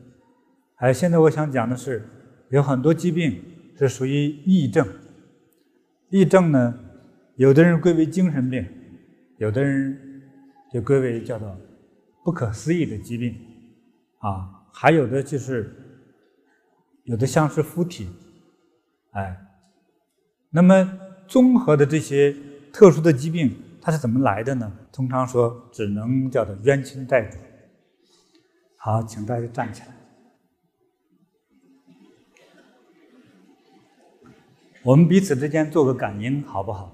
[0.75, 2.07] 哎，现在我想讲的是，
[2.49, 3.41] 有很多疾病
[3.77, 4.87] 是属于癔症。
[6.11, 6.79] 癔症呢，
[7.35, 8.65] 有的人归为精神病，
[9.37, 10.21] 有的人
[10.71, 11.57] 就归为叫做
[12.23, 13.35] 不可思议的疾病，
[14.19, 14.51] 啊。
[14.77, 15.73] 还有的就是，
[17.05, 18.09] 有的像是附体，
[19.11, 19.37] 哎，
[20.49, 22.35] 那么综合的这些
[22.73, 24.69] 特殊的疾病，它是怎么来的呢？
[24.91, 27.37] 通常说，只能叫做冤亲债主。
[28.85, 29.87] 好，请大家站起来，
[34.83, 36.93] 我们彼此之间做个感应，好不好？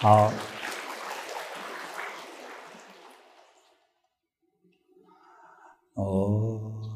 [0.00, 0.32] 好。
[5.92, 6.87] 哦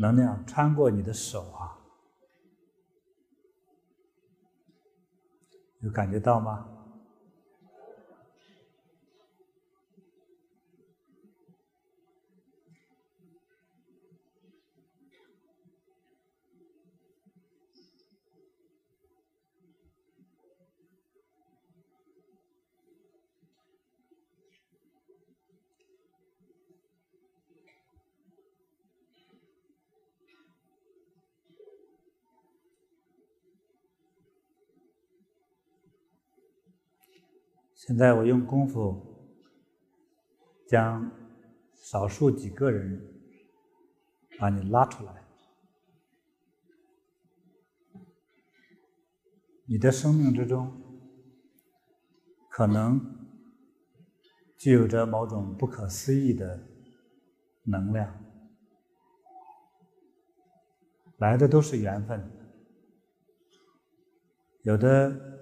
[0.00, 1.76] 能量穿过你的手啊，
[5.80, 6.79] 有感觉到吗？
[37.80, 38.94] 现在我用功夫
[40.68, 41.10] 将
[41.74, 43.02] 少数几个人
[44.38, 45.24] 把你拉出来。
[49.64, 50.70] 你的生命之中，
[52.50, 53.00] 可能
[54.58, 56.62] 具有着某种不可思议的
[57.62, 58.22] 能量，
[61.16, 62.30] 来的都是缘分，
[64.64, 65.39] 有的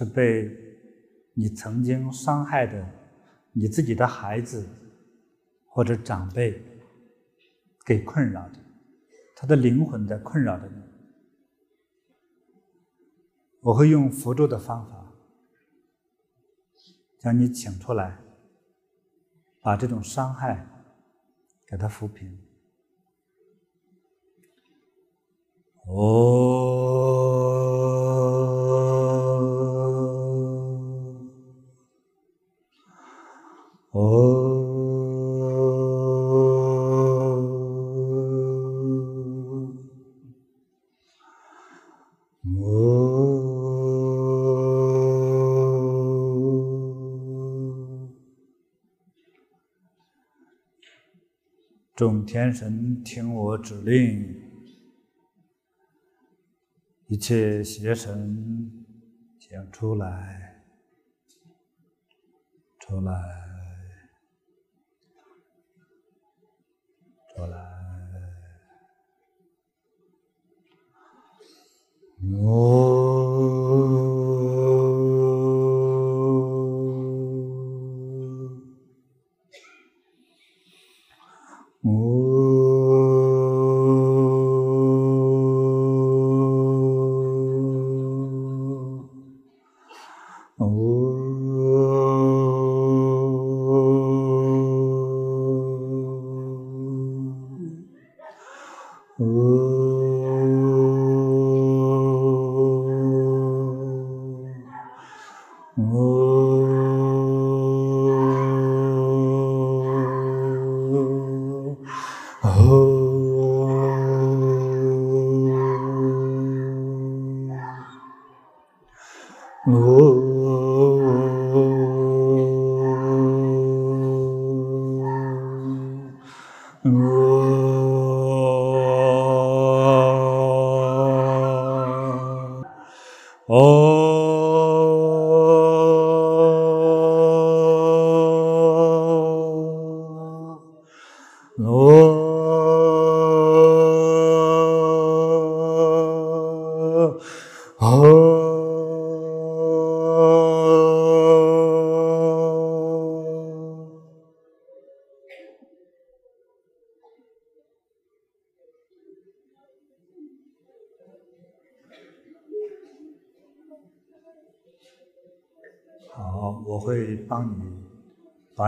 [0.00, 0.50] 是被
[1.34, 2.88] 你曾经伤害的
[3.52, 4.66] 你自己的孩子
[5.66, 6.64] 或者长辈
[7.84, 8.58] 给困扰的，
[9.36, 10.82] 他的灵魂在困扰着你。
[13.60, 15.12] 我会用符咒的方法
[17.18, 18.18] 将你请出来，
[19.60, 20.66] 把这种伤害
[21.66, 22.38] 给他抚平。
[25.84, 27.59] 哦。
[33.92, 34.68] 哦
[51.96, 54.40] 众天神听我指令，
[57.08, 58.86] 一切邪神
[59.38, 60.62] 请出来，
[62.78, 63.39] 出来，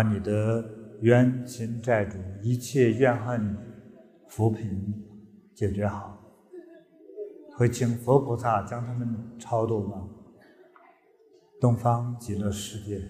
[0.02, 0.68] 把你的
[1.02, 3.56] 冤亲债主一切怨恨
[4.28, 4.92] 扶贫
[5.54, 6.18] 解决好，
[7.56, 10.08] 会请佛菩萨将他们超度到
[11.60, 13.00] 东方极乐世界，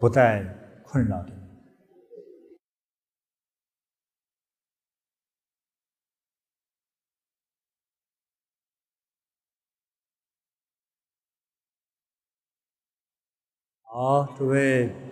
[0.00, 0.42] 不再
[0.82, 1.40] 困扰着你。
[13.82, 15.11] 好，诸位。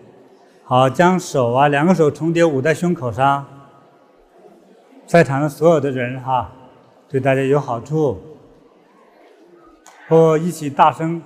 [0.70, 3.44] 好，将手啊，两个手重叠捂在胸口上，
[5.04, 6.48] 在场的所有的人哈，
[7.08, 8.22] 对大家有好处。
[10.08, 11.20] 或一起大声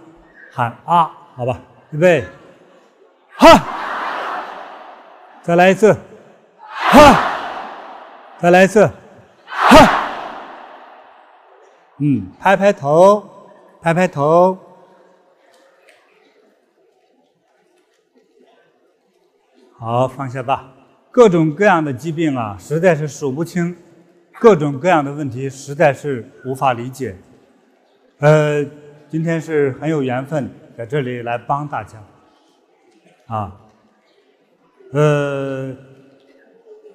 [0.50, 2.24] 喊啊，好吧，预备，
[3.36, 3.60] 哈，
[5.42, 5.94] 再来一次，
[6.58, 7.14] 哈，
[8.38, 8.90] 再来一次，
[9.46, 9.76] 哈，
[11.98, 13.22] 嗯，拍拍头，
[13.82, 14.56] 拍拍头。
[19.84, 20.72] 好，放下吧。
[21.10, 23.74] 各种各样的疾病啊，实在是数不清；
[24.40, 27.14] 各种各样的问题，实在是无法理解。
[28.20, 28.64] 呃，
[29.10, 32.02] 今天是很有缘分，在这里来帮大家。
[33.26, 33.60] 啊，
[34.92, 35.76] 呃，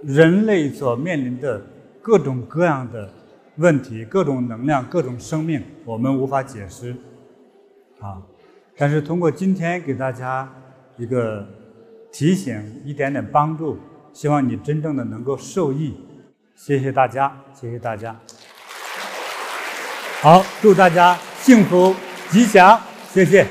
[0.02, 1.62] 人类所面临的
[2.02, 3.08] 各种各样的
[3.58, 6.96] 问题、各种能量、各种生命，我们无法解释。
[8.00, 8.20] 啊，
[8.76, 10.52] 但是通过今天给大家
[10.98, 11.48] 一个。
[12.12, 13.78] 提醒一点点帮助
[14.12, 15.96] 希望你真正的能够受益。
[16.56, 18.16] 谢谢大家谢谢大家。
[20.22, 21.96] 好祝大家幸福
[22.30, 22.82] 吉祥
[23.14, 23.48] 谢谢。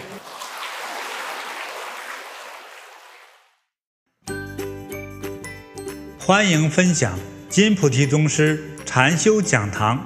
[6.18, 10.04] 欢迎分享金菩提宗师禅修讲堂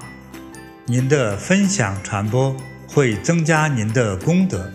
[0.86, 4.70] 您的分享传播会增加您的功德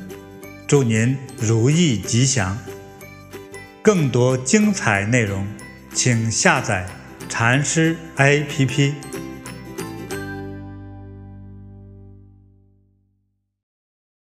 [0.67, 2.57] 祝您如意吉祥。
[3.87, 5.47] 更多精彩内容
[5.93, 6.85] 请下载
[7.29, 8.93] 禅师 app